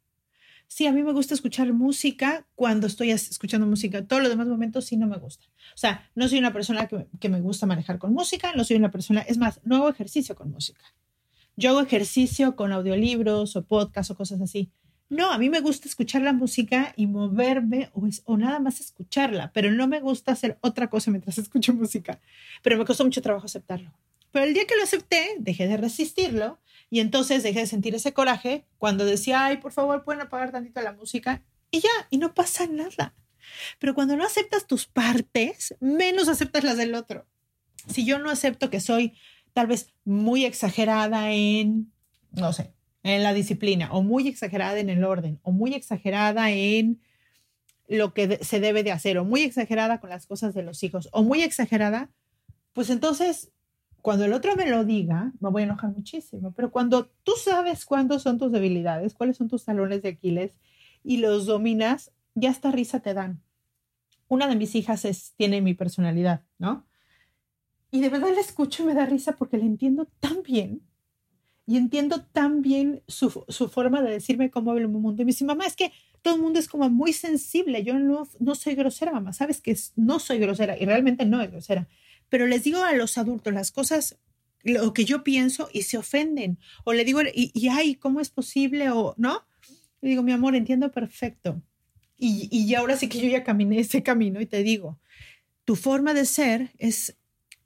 sí, 0.69 0.87
a 0.87 0.93
mí 0.93 1.03
me 1.03 1.13
gusta 1.13 1.35
escuchar 1.35 1.73
música 1.73 2.47
cuando 2.55 2.87
estoy 2.87 3.11
escuchando 3.11 3.67
música. 3.67 4.07
Todos 4.07 4.23
los 4.23 4.31
demás 4.31 4.47
momentos 4.47 4.85
sí 4.85 4.97
no 4.97 5.07
me 5.07 5.17
gusta. 5.17 5.47
O 5.75 5.79
sea, 5.79 6.09
no 6.15 6.29
soy 6.29 6.39
una 6.39 6.53
persona 6.53 6.87
que, 6.87 7.09
que, 7.19 7.29
me 7.29 7.41
gusta 7.41 7.67
manejar 7.67 7.99
con 7.99 8.13
música, 8.13 8.53
no 8.55 8.63
soy 8.65 8.77
una 8.77 8.91
persona, 8.91 9.23
es 9.23 9.39
más, 9.39 9.61
no 9.65 9.77
hago 9.77 9.89
ejercicio 9.89 10.37
con 10.37 10.51
música. 10.51 10.85
Yo 11.57 11.71
hago 11.71 11.81
ejercicio 11.81 12.55
con 12.55 12.73
audiolibros 12.73 13.57
o 13.57 13.65
podcasts 13.65 14.13
o 14.13 14.17
cosas 14.17 14.41
así. 14.41 14.71
No, 15.11 15.33
a 15.33 15.39
mí 15.39 15.49
me 15.49 15.61
gusta 15.61 15.89
escuchar 15.89 16.23
la 16.23 16.35
música 16.35 16.93
y 16.95 17.07
moverme 17.07 17.91
o, 17.95 18.07
o 18.27 18.37
nada 18.37 18.61
más 18.61 18.81
escucharla, 18.81 19.51
pero 19.53 19.73
no 19.73 19.89
me 19.89 20.01
gusta 20.01 20.33
hacer 20.33 20.59
otra 20.61 20.89
cosa 20.89 21.11
mientras 21.11 21.39
escucho 21.39 21.73
música. 21.73 22.21
Pero 22.63 22.77
me 22.77 22.85
costó 22.85 23.05
mucho 23.05 23.23
trabajo 23.23 23.47
aceptarlo. 23.47 23.93
Pero 24.31 24.45
el 24.45 24.55
día 24.55 24.67
que 24.67 24.77
lo 24.77 24.83
acepté, 24.83 25.37
dejé 25.39 25.67
de 25.69 25.77
resistirlo 25.77 26.61
y 26.91 27.01
entonces 27.01 27.43
dejé 27.43 27.61
de 27.61 27.67
sentir 27.67 27.95
ese 27.95 28.13
coraje 28.13 28.67
cuando 28.79 29.05
decía, 29.05 29.45
ay, 29.45 29.59
por 29.59 29.73
favor, 29.73 30.05
pueden 30.05 30.23
apagar 30.23 30.53
tantito 30.53 30.81
la 30.81 30.93
música 30.93 31.43
y 31.71 31.81
ya, 31.81 31.91
y 32.11 32.19
no 32.19 32.35
pasa 32.35 32.67
nada. 32.67 33.15
Pero 33.79 33.95
cuando 33.95 34.17
no 34.17 34.25
aceptas 34.25 34.67
tus 34.67 34.87
partes, 34.87 35.75
menos 35.81 36.29
aceptas 36.29 36.65
las 36.65 36.77
del 36.77 36.95
otro. 36.95 37.27
Si 37.89 38.05
yo 38.05 38.19
no 38.19 38.31
acepto 38.31 38.71
que 38.71 38.81
soy 38.81 39.15
tal 39.53 39.67
vez 39.67 39.93
muy 40.05 40.45
exagerada 40.45 41.33
en, 41.33 41.93
no 42.33 42.53
sé, 42.53 42.73
en 43.03 43.23
la 43.23 43.33
disciplina, 43.33 43.91
o 43.93 44.03
muy 44.03 44.29
exagerada 44.29 44.79
en 44.79 44.91
el 44.91 45.05
orden, 45.05 45.41
o 45.43 45.53
muy 45.53 45.75
exagerada 45.75 46.51
en 46.51 47.01
lo 47.87 48.13
que 48.13 48.39
se 48.45 48.61
debe 48.61 48.83
de 48.83 48.93
hacer, 48.93 49.19
o 49.19 49.25
muy 49.25 49.43
exagerada 49.43 50.01
con 50.01 50.11
las 50.11 50.27
cosas 50.27 50.55
de 50.55 50.63
los 50.63 50.83
hijos, 50.83 51.09
o 51.13 51.23
muy 51.23 51.43
exagerada, 51.43 52.11
pues 52.73 52.91
entonces 52.91 53.51
cuando 54.03 54.25
el 54.25 54.33
otro 54.33 54.55
me 54.57 54.67
lo 54.67 54.85
diga, 54.85 55.33
me 55.41 55.51
voy 55.51 55.63
a 55.63 55.65
enojar 55.67 55.91
muchísimo. 55.91 56.53
Pero 56.53 56.71
cuando 56.71 57.11
tú 57.25 57.33
sabes 57.37 57.85
cuándo 57.85 58.19
son 58.19 58.39
tus 58.39 58.53
debilidades, 58.53 59.15
cuáles 59.15 59.37
son 59.37 59.49
tus 59.49 59.65
talones 59.65 60.03
de 60.03 60.11
Aquiles 60.11 60.53
y 61.03 61.19
los 61.19 61.47
dominas, 61.47 62.13
ya 62.35 62.51
esta 62.51 62.71
risa 62.71 63.01
te 63.01 63.15
dan. 63.15 63.43
Una 64.29 64.47
de 64.47 64.57
mis 64.57 64.75
hijas 64.75 65.05
es, 65.05 65.33
tiene 65.37 65.61
mi 65.61 65.75
personalidad, 65.75 66.43
¿no? 66.59 66.87
Y 67.91 68.01
de 68.01 68.11
verdad 68.11 68.29
la 68.35 68.41
escucho 68.41 68.83
y 68.83 68.87
me 68.87 68.95
da 68.95 69.07
risa 69.07 69.33
porque 69.33 69.57
la 69.57 69.65
entiendo 69.65 70.07
tan 70.21 70.43
bien 70.43 70.83
y 71.67 71.77
entiendo 71.77 72.25
tan 72.25 72.63
bien 72.63 73.03
su, 73.09 73.45
su 73.49 73.69
forma 73.69 74.03
de 74.03 74.11
decirme 74.11 74.51
cómo 74.51 74.71
habla 74.71 74.83
el 74.83 74.89
mundo. 74.89 75.23
Y 75.23 75.25
me 75.25 75.31
dice, 75.31 75.45
mamá, 75.45 75.67
es 75.67 75.77
que 75.77 75.93
todo 76.23 76.37
el 76.37 76.43
mundo 76.43 76.59
es 76.59 76.69
como 76.69 76.89
muy 76.91 77.13
sensible. 77.13 77.83
Yo 77.83 77.99
no, 77.99 78.29
no 78.39 78.55
soy 78.55 78.75
grosera, 78.75 79.13
mamá. 79.13 79.33
Sabes 79.33 79.61
que 79.61 79.77
no 79.97 80.19
soy 80.19 80.39
grosera 80.39 80.79
y 80.79 80.85
realmente 80.85 81.25
no 81.25 81.41
es 81.41 81.51
grosera 81.51 81.89
pero 82.29 82.47
les 82.47 82.65
digo 82.65 82.83
a 82.83 82.93
los 82.93 83.19
adultos 83.19 83.53
las 83.53 83.71
cosas, 83.71 84.19
lo 84.63 84.93
que 84.93 85.05
yo 85.05 85.25
pienso 85.25 85.69
y 85.73 85.83
se 85.83 85.99
ofenden. 85.99 86.59
O 86.85 86.93
le 86.93 87.05
digo, 87.05 87.21
y, 87.23 87.51
y 87.55 87.69
ay, 87.69 87.95
¿cómo 87.95 88.21
es 88.21 88.31
posible? 88.31 88.91
O, 88.91 89.15
¿no? 89.17 89.47
Le 90.01 90.11
digo, 90.11 90.23
mi 90.23 90.33
amor, 90.33 90.55
entiendo 90.55 90.91
perfecto. 90.91 91.63
Y, 92.17 92.49
y 92.51 92.75
ahora 92.75 92.97
sí 92.97 93.09
que 93.09 93.21
yo 93.21 93.29
ya 93.29 93.45
caminé 93.45 93.79
ese 93.79 94.03
camino 94.03 94.41
y 94.41 94.47
te 94.47 94.63
digo, 94.63 94.99
tu 95.65 95.77
forma 95.77 96.15
de 96.15 96.25
ser 96.25 96.71
es, 96.79 97.17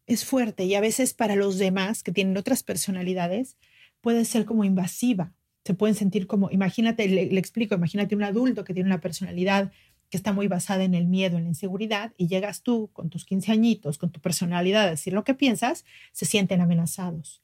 es 0.06 0.24
fuerte 0.24 0.64
y 0.64 0.74
a 0.74 0.80
veces 0.80 1.14
para 1.14 1.36
los 1.36 1.56
demás 1.58 2.02
que 2.02 2.12
tienen 2.12 2.36
otras 2.36 2.62
personalidades 2.62 3.56
puede 4.00 4.24
ser 4.24 4.44
como 4.44 4.64
invasiva. 4.64 5.32
Se 5.64 5.74
pueden 5.74 5.94
sentir 5.94 6.26
como, 6.26 6.50
imagínate, 6.50 7.06
le 7.06 7.38
explico, 7.38 7.76
imagínate 7.76 8.16
un 8.16 8.24
adulto 8.24 8.64
que 8.64 8.74
tiene 8.74 8.88
una 8.88 9.00
personalidad 9.00 9.70
que 10.12 10.18
está 10.18 10.34
muy 10.34 10.46
basada 10.46 10.84
en 10.84 10.92
el 10.92 11.06
miedo, 11.06 11.38
en 11.38 11.44
la 11.44 11.48
inseguridad, 11.48 12.12
y 12.18 12.26
llegas 12.28 12.60
tú 12.60 12.90
con 12.92 13.08
tus 13.08 13.24
15 13.24 13.50
añitos, 13.50 13.96
con 13.96 14.10
tu 14.10 14.20
personalidad 14.20 14.82
a 14.82 14.90
decir 14.90 15.14
lo 15.14 15.24
que 15.24 15.32
piensas, 15.32 15.86
se 16.12 16.26
sienten 16.26 16.60
amenazados. 16.60 17.40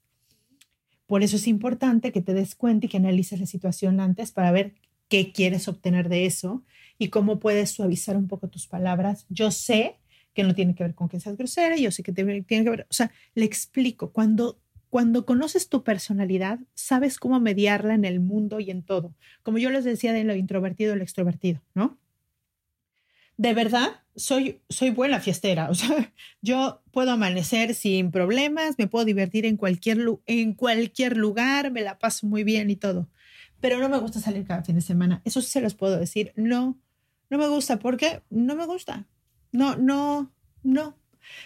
Por 1.07 1.23
eso 1.23 1.37
es 1.37 1.47
importante 1.47 2.13
que 2.13 2.21
te 2.21 2.35
des 2.35 2.55
cuenta 2.55 2.85
y 2.85 2.91
que 2.91 2.99
analices 2.99 3.41
la 3.41 3.47
situación 3.47 4.01
antes 4.01 4.33
para 4.33 4.53
ver 4.53 4.75
qué 5.09 5.33
quieres 5.33 5.67
obtener 5.67 6.11
de 6.11 6.27
eso 6.27 6.63
y 6.99 7.09
cómo 7.09 7.41
puedes 7.41 7.71
suavizar 7.71 8.19
un 8.19 8.29
poco 8.29 8.49
tus 8.49 8.67
palabras. 8.67 9.25
Yo 9.31 9.51
sé 9.51 9.97
que 10.35 10.43
no 10.43 10.55
tiene 10.55 10.75
que 10.75 10.85
ver 10.85 10.95
con 10.95 11.09
que 11.09 11.21
seas 11.21 11.39
grosera, 11.39 11.75
yo 11.77 11.91
sé 11.91 12.03
que 12.03 12.13
tiene 12.13 12.45
que 12.45 12.63
ver, 12.63 12.87
o 12.91 12.93
sea, 12.93 13.11
le 13.35 13.47
explico, 13.47 14.13
cuando 14.13 14.59
cuando 14.91 15.27
conoces 15.27 15.69
tu 15.71 15.85
personalidad, 15.85 16.61
sabes 16.75 17.19
cómo 17.19 17.41
mediarla 17.41 17.95
en 17.95 18.05
el 18.05 18.21
mundo 18.21 18.59
y 18.59 18.71
en 18.71 18.83
todo. 18.83 19.15
Como 19.43 19.59
yo 19.59 19.71
les 19.71 19.85
decía 19.85 20.15
de 20.15 20.25
lo 20.25 20.35
introvertido 20.35 20.95
y 20.95 20.99
lo 20.99 21.03
extrovertido, 21.03 21.63
¿no? 21.75 21.99
De 23.39 23.55
verdad, 23.55 24.03
soy, 24.17 24.61
soy 24.69 24.91
buena 24.91 25.21
fiestera. 25.21 25.71
O 25.71 25.75
sea, 25.75 26.13
yo 26.43 26.83
puedo 26.91 27.13
amanecer 27.13 27.75
sin 27.75 28.11
problemas, 28.11 28.75
me 28.77 28.89
puedo 28.89 29.05
divertir 29.05 29.47
en 29.47 29.57
cualquier, 29.57 29.99
en 30.27 30.53
cualquier 30.55 31.17
lugar, 31.17 31.71
me 31.71 31.81
la 31.81 31.99
paso 31.99 32.27
muy 32.27 32.45
bien 32.45 32.69
y 32.69 32.77
todo. 32.77 33.09
Pero 33.61 33.79
no 33.79 33.89
me 33.89 33.99
gusta 33.99 34.21
salir 34.21 34.45
cada 34.45 34.65
fin 34.65 34.75
de 34.75 34.83
semana. 34.83 35.23
Eso 35.25 35.41
sí 35.41 35.49
se 35.49 35.61
los 35.61 35.75
puedo 35.75 35.99
decir. 35.99 36.33
No, 36.37 36.79
no 37.31 37.39
me 37.39 37.49
gusta 37.49 37.79
porque 37.79 38.23
no 38.29 38.57
me 38.57 38.67
gusta. 38.67 39.07
No, 39.53 39.77
no, 39.77 40.33
no. 40.63 40.97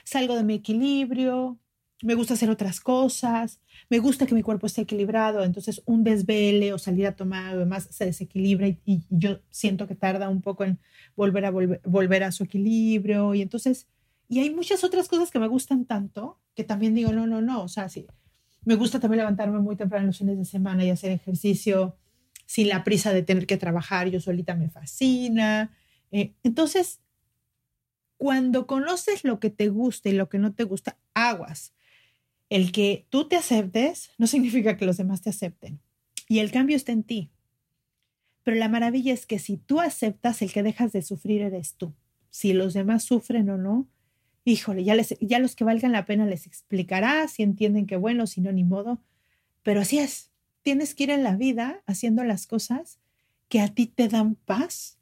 Salgo 0.05 0.35
de 0.35 0.45
mi 0.45 0.55
equilibrio, 0.55 1.59
me 2.03 2.15
gusta 2.15 2.35
hacer 2.35 2.51
otras 2.51 2.81
cosas, 2.81 3.61
me 3.89 3.99
gusta 3.99 4.27
que 4.27 4.35
mi 4.35 4.43
cuerpo 4.43 4.67
esté 4.67 4.83
equilibrado, 4.83 5.45
entonces 5.45 5.83
un 5.87 6.05
desvele 6.05 6.73
o 6.73 6.79
salir 6.79 7.07
a 7.07 7.17
tomar 7.17 7.55
o 7.55 7.61
demás 7.61 7.89
se 7.91 8.05
desequilibra 8.05 8.69
y, 8.69 9.03
yo 9.09 9.41
siento 9.51 9.87
que 9.87 9.95
tarda 9.95 10.29
un 10.29 10.43
poco 10.43 10.65
en 10.65 10.79
volver 11.17 11.45
a 11.45 11.51
volver, 11.51 12.25
a 12.25 12.33
su 12.33 12.45
equilibrio 12.45 13.35
y 13.35 13.43
entonces, 13.43 13.87
y 14.29 14.41
hay 14.41 14.51
muchas 14.51 14.85
otras 14.85 15.09
cosas 15.09 15.31
que 15.31 15.39
me 15.39 15.49
gustan 15.49 15.85
tanto 15.85 16.41
que 16.55 16.65
también 16.65 16.95
digo, 16.95 17.13
no, 17.13 17.27
no, 17.27 17.41
no, 17.41 17.63
o 17.63 17.69
sea, 17.69 17.89
sí, 17.89 18.07
me 18.65 18.75
gusta 18.75 19.01
también 19.01 19.19
levantarme 19.19 19.61
muy 19.61 19.77
temprano 19.77 20.07
los 20.07 20.19
fines 20.19 20.39
de 20.39 20.45
semana 20.45 20.85
y 20.85 20.91
hacer 20.91 21.13
ejercicio 21.13 21.97
sin 22.47 22.69
la 22.69 22.85
prisa 22.85 23.13
de 23.13 23.23
tener 23.23 23.47
que 23.47 23.57
trabajar, 23.57 24.09
yo 24.09 24.21
solita 24.21 24.55
me 24.55 24.69
fascina. 24.69 25.75
Eh, 26.11 26.35
entonces, 26.43 27.01
cuando 28.19 28.67
conoces 28.67 29.25
lo 29.25 29.41
que 29.41 29.51
te 29.51 29.69
gusta 29.69 30.11
y 30.11 30.13
lo 30.13 30.29
que 30.29 30.39
no 30.39 30.53
te 30.53 30.65
gusta, 30.65 30.99
aguas 31.15 31.73
el 32.53 32.71
que 32.71 33.07
tú 33.09 33.29
te 33.29 33.37
aceptes 33.37 34.11
no 34.19 34.27
significa 34.27 34.77
que 34.77 34.85
los 34.85 34.99
demás 34.99 35.23
te 35.23 35.31
acepten. 35.31 35.81
Y 36.29 36.41
el 36.41 36.51
cambio 36.51 36.77
está 36.77 36.93
en 36.93 37.03
ti. 37.03 37.31
Pero 38.43 38.59
la 38.59 38.69
maravilla 38.69 39.15
es 39.15 39.25
que 39.25 39.39
si 39.39 39.57
tú 39.57 39.81
aceptas, 39.81 40.43
el 40.43 40.53
que 40.53 40.63
dejas 40.63 40.93
de 40.93 41.01
sufrir 41.01 41.41
eres 41.41 41.77
tú. 41.77 41.95
Si 42.29 42.53
los 42.53 42.75
demás 42.75 43.05
sufren 43.05 43.49
o 43.49 43.57
no, 43.57 43.89
híjole, 44.45 44.85
ya, 44.85 45.39
los 45.39 45.57
que 45.57 45.65
valgan 45.65 45.93
la 45.93 46.05
pena 46.05 46.27
les 46.27 46.47
explicará 46.47 47.27
si 47.27 47.43
entienden 47.43 47.87
que 47.87 47.97
bueno, 47.97 48.27
si 48.27 48.43
no, 48.43 48.53
ni 48.53 48.65
modo. 48.65 49.01
Pero 49.63 49.81
así 49.81 49.99
es. 49.99 50.31
Tienes 50.61 50.95
que 50.95 51.05
ir 51.05 51.11
en 51.11 51.23
la 51.23 51.37
vida 51.37 51.83
haciendo 51.87 52.23
las 52.23 52.47
cosas 52.47 52.99
que 53.49 53.61
a 53.61 53.69
ti 53.69 53.87
te 53.87 54.09
dan 54.09 54.35
paz 54.35 54.99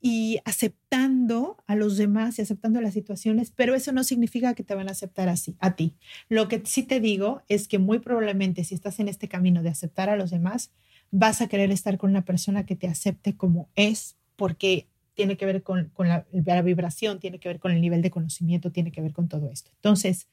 y 0.00 0.40
aceptando 0.44 1.62
a 1.66 1.74
los 1.74 1.98
demás 1.98 2.38
y 2.38 2.42
aceptando 2.42 2.80
las 2.80 2.94
situaciones, 2.94 3.52
pero 3.54 3.74
eso 3.74 3.92
no 3.92 4.02
significa 4.02 4.54
que 4.54 4.64
te 4.64 4.74
van 4.74 4.88
a 4.88 4.92
aceptar 4.92 5.28
así, 5.28 5.56
a 5.60 5.76
ti. 5.76 5.94
Lo 6.28 6.48
que 6.48 6.62
sí 6.64 6.82
te 6.82 7.00
digo 7.00 7.42
es 7.48 7.68
que 7.68 7.78
muy 7.78 7.98
probablemente 7.98 8.64
si 8.64 8.74
estás 8.74 8.98
en 8.98 9.08
este 9.08 9.28
camino 9.28 9.62
de 9.62 9.68
aceptar 9.68 10.08
a 10.08 10.16
los 10.16 10.30
demás, 10.30 10.70
vas 11.10 11.42
a 11.42 11.48
querer 11.48 11.70
estar 11.70 11.98
con 11.98 12.10
una 12.10 12.24
persona 12.24 12.64
que 12.64 12.76
te 12.76 12.88
acepte 12.88 13.36
como 13.36 13.68
es, 13.74 14.16
porque 14.36 14.86
tiene 15.14 15.36
que 15.36 15.44
ver 15.44 15.62
con, 15.62 15.92
la, 15.98 16.26
la 16.32 16.62
vibración, 16.62 17.20
tiene 17.20 17.38
que 17.38 17.50
ver 17.50 17.58
con 17.58 17.72
el 17.72 17.80
nivel 17.82 18.00
de 18.00 18.10
conocimiento, 18.10 18.72
tiene 18.72 18.92
que 18.92 19.02
ver 19.02 19.12
con 19.12 19.28
todo 19.28 19.50
esto. 19.50 19.70
Entonces, 19.74 20.28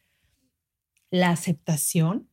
la 1.11 1.31
aceptación 1.31 2.29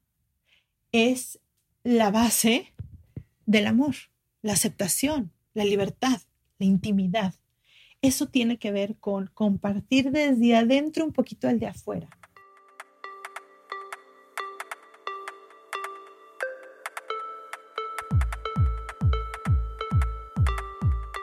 es 0.93 1.41
la 1.83 2.13
base 2.13 2.73
del 3.45 3.67
amor, 3.67 3.97
la 4.43 4.53
aceptación, 4.53 5.33
la 5.53 5.65
libertad 5.65 6.21
intimidad. 6.65 7.35
Eso 8.03 8.27
tiene 8.27 8.59
que 8.59 8.71
ver 8.71 8.97
con 8.97 9.29
compartir 9.33 10.11
desde 10.11 10.57
adentro 10.57 11.05
un 11.05 11.13
poquito 11.13 11.49
al 11.49 11.59
de 11.59 11.69
afuera. 11.69 12.09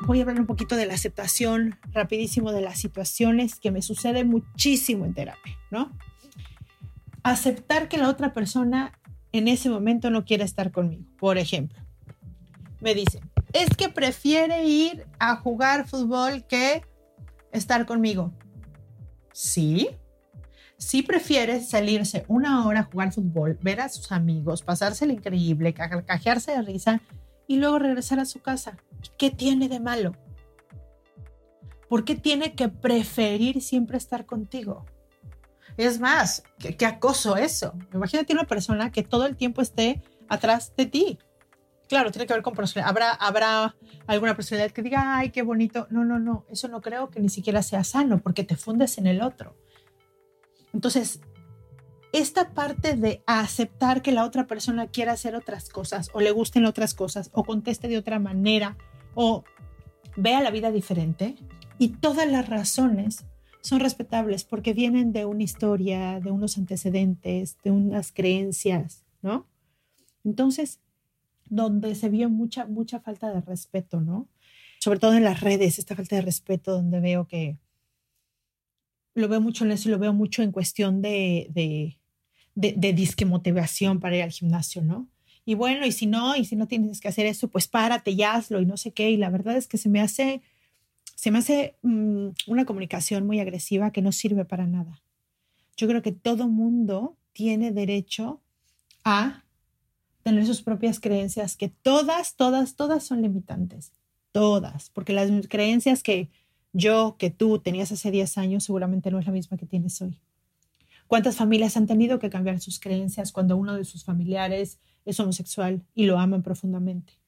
Voy 0.07 0.19
a 0.19 0.23
hablar 0.23 0.39
un 0.39 0.47
poquito 0.47 0.75
de 0.75 0.87
la 0.87 0.95
aceptación 0.95 1.77
rapidísimo 1.93 2.51
de 2.51 2.61
las 2.61 2.79
situaciones 2.79 3.59
que 3.59 3.71
me 3.71 3.81
sucede 3.81 4.23
muchísimo 4.23 5.05
en 5.05 5.13
terapia, 5.13 5.57
¿no? 5.69 5.91
Aceptar 7.23 7.87
que 7.87 7.97
la 7.97 8.09
otra 8.09 8.33
persona 8.33 8.91
en 9.31 9.47
ese 9.47 9.69
momento 9.69 10.09
no 10.09 10.25
quiere 10.25 10.43
estar 10.43 10.71
conmigo. 10.71 11.05
Por 11.17 11.37
ejemplo, 11.37 11.79
me 12.81 12.95
dicen, 12.95 13.21
es 13.53 13.75
que 13.75 13.89
prefiere 13.89 14.65
ir 14.65 15.05
a 15.19 15.35
jugar 15.37 15.87
fútbol 15.87 16.45
que 16.45 16.83
estar 17.51 17.85
conmigo. 17.85 18.31
Sí, 19.33 19.89
sí 20.77 21.03
prefiere 21.03 21.61
salirse 21.61 22.25
una 22.27 22.65
hora 22.65 22.81
a 22.81 22.83
jugar 22.83 23.13
fútbol, 23.13 23.57
ver 23.61 23.81
a 23.81 23.89
sus 23.89 24.11
amigos, 24.11 24.61
pasárselo 24.61 25.13
increíble, 25.13 25.73
cajearse 25.73 26.51
de 26.51 26.61
risa 26.61 27.01
y 27.47 27.57
luego 27.57 27.79
regresar 27.79 28.19
a 28.19 28.25
su 28.25 28.41
casa. 28.41 28.77
¿Qué 29.17 29.29
tiene 29.29 29.69
de 29.69 29.79
malo? 29.79 30.15
¿Por 31.89 32.05
qué 32.05 32.15
tiene 32.15 32.53
que 32.53 32.69
preferir 32.69 33.61
siempre 33.61 33.97
estar 33.97 34.25
contigo? 34.25 34.85
Es 35.77 35.99
más, 35.99 36.43
qué, 36.57 36.85
acoso 36.85 37.35
eso. 37.35 37.73
Imagínate 37.93 38.33
una 38.33 38.45
persona 38.45 38.91
que 38.91 39.03
todo 39.03 39.25
el 39.25 39.35
tiempo 39.35 39.61
esté 39.61 40.01
atrás 40.29 40.73
de 40.77 40.85
ti. 40.85 41.19
Claro, 41.91 42.09
tiene 42.09 42.25
que 42.25 42.33
ver 42.33 42.41
con 42.41 42.53
personalidad. 42.53 42.89
Habrá, 42.89 43.11
habrá 43.11 43.75
alguna 44.07 44.33
personalidad 44.33 44.71
que 44.71 44.81
diga, 44.81 45.17
ay, 45.17 45.29
qué 45.29 45.41
bonito. 45.41 45.87
No, 45.89 46.05
no, 46.05 46.19
no. 46.19 46.45
Eso 46.49 46.69
no 46.69 46.79
creo 46.79 47.09
que 47.09 47.19
ni 47.19 47.27
siquiera 47.27 47.61
sea 47.61 47.83
sano 47.83 48.19
porque 48.19 48.45
te 48.45 48.55
fundes 48.55 48.97
en 48.97 49.07
el 49.07 49.21
otro. 49.21 49.57
Entonces, 50.71 51.19
esta 52.13 52.53
parte 52.53 52.95
de 52.95 53.21
aceptar 53.27 54.01
que 54.01 54.13
la 54.13 54.23
otra 54.23 54.47
persona 54.47 54.87
quiera 54.87 55.11
hacer 55.11 55.35
otras 55.35 55.67
cosas 55.67 56.09
o 56.13 56.21
le 56.21 56.31
gusten 56.31 56.63
otras 56.63 56.93
cosas 56.93 57.29
o 57.33 57.43
conteste 57.43 57.89
de 57.89 57.97
otra 57.97 58.19
manera 58.19 58.77
o 59.13 59.43
vea 60.15 60.39
la 60.39 60.49
vida 60.49 60.71
diferente 60.71 61.35
y 61.77 61.89
todas 61.89 62.31
las 62.31 62.47
razones 62.47 63.25
son 63.59 63.81
respetables 63.81 64.45
porque 64.45 64.71
vienen 64.71 65.11
de 65.11 65.25
una 65.25 65.43
historia, 65.43 66.21
de 66.21 66.31
unos 66.31 66.57
antecedentes, 66.57 67.57
de 67.65 67.71
unas 67.71 68.13
creencias, 68.13 69.03
¿no? 69.21 69.45
Entonces, 70.23 70.79
donde 71.51 71.93
se 71.93 72.09
vio 72.09 72.29
mucha, 72.29 72.65
mucha 72.65 72.99
falta 72.99 73.31
de 73.31 73.41
respeto, 73.41 74.01
¿no? 74.01 74.27
Sobre 74.79 74.99
todo 74.99 75.13
en 75.13 75.23
las 75.23 75.41
redes, 75.41 75.77
esta 75.77 75.95
falta 75.95 76.15
de 76.15 76.23
respeto 76.23 76.71
donde 76.71 76.99
veo 76.99 77.27
que 77.27 77.57
lo 79.13 79.27
veo 79.27 79.41
mucho 79.41 79.65
en 79.65 79.71
eso 79.71 79.89
y 79.89 79.91
lo 79.91 79.99
veo 79.99 80.13
mucho 80.13 80.41
en 80.41 80.51
cuestión 80.51 81.01
de, 81.03 81.47
de, 81.51 81.99
de, 82.55 82.73
de 82.75 82.93
disque 82.93 83.25
motivación 83.25 83.99
para 83.99 84.15
ir 84.15 84.23
al 84.23 84.31
gimnasio, 84.31 84.81
¿no? 84.81 85.07
Y 85.45 85.53
bueno, 85.53 85.85
y 85.85 85.91
si 85.91 86.07
no, 86.07 86.35
y 86.35 86.45
si 86.45 86.55
no 86.55 86.67
tienes 86.67 87.01
que 87.01 87.09
hacer 87.09 87.25
eso, 87.25 87.49
pues 87.49 87.67
párate 87.67 88.11
y 88.11 88.23
hazlo 88.23 88.61
y 88.61 88.65
no 88.65 88.77
sé 88.77 88.91
qué. 88.91 89.11
Y 89.11 89.17
la 89.17 89.29
verdad 89.29 89.57
es 89.57 89.67
que 89.67 89.77
se 89.77 89.89
me 89.89 89.99
hace 89.99 90.41
se 91.21 91.29
me 91.29 91.37
hace 91.37 91.75
mm, 91.83 92.29
una 92.47 92.65
comunicación 92.65 93.27
muy 93.27 93.39
agresiva 93.39 93.91
que 93.91 94.01
no 94.01 94.11
sirve 94.11 94.43
para 94.43 94.65
nada. 94.65 95.03
Yo 95.77 95.87
creo 95.87 96.01
que 96.01 96.11
todo 96.11 96.47
mundo 96.47 97.15
tiene 97.31 97.71
derecho 97.71 98.41
a 99.03 99.43
tener 100.21 100.45
sus 100.45 100.61
propias 100.61 100.99
creencias, 100.99 101.55
que 101.55 101.69
todas, 101.69 102.35
todas, 102.35 102.75
todas 102.75 103.03
son 103.03 103.21
limitantes. 103.21 103.91
Todas, 104.31 104.89
porque 104.91 105.13
las 105.13 105.29
creencias 105.47 106.03
que 106.03 106.29
yo, 106.73 107.15
que 107.17 107.29
tú 107.29 107.59
tenías 107.59 107.91
hace 107.91 108.11
10 108.11 108.37
años, 108.37 108.63
seguramente 108.63 109.11
no 109.11 109.19
es 109.19 109.25
la 109.25 109.33
misma 109.33 109.57
que 109.57 109.65
tienes 109.65 110.01
hoy. 110.01 110.19
¿Cuántas 111.07 111.35
familias 111.35 111.75
han 111.75 111.87
tenido 111.87 112.19
que 112.19 112.29
cambiar 112.29 112.61
sus 112.61 112.79
creencias 112.79 113.33
cuando 113.33 113.57
uno 113.57 113.75
de 113.75 113.83
sus 113.83 114.05
familiares 114.05 114.79
es 115.03 115.19
homosexual 115.19 115.83
y 115.93 116.05
lo 116.05 116.17
aman 116.17 116.43
profundamente? 116.43 117.21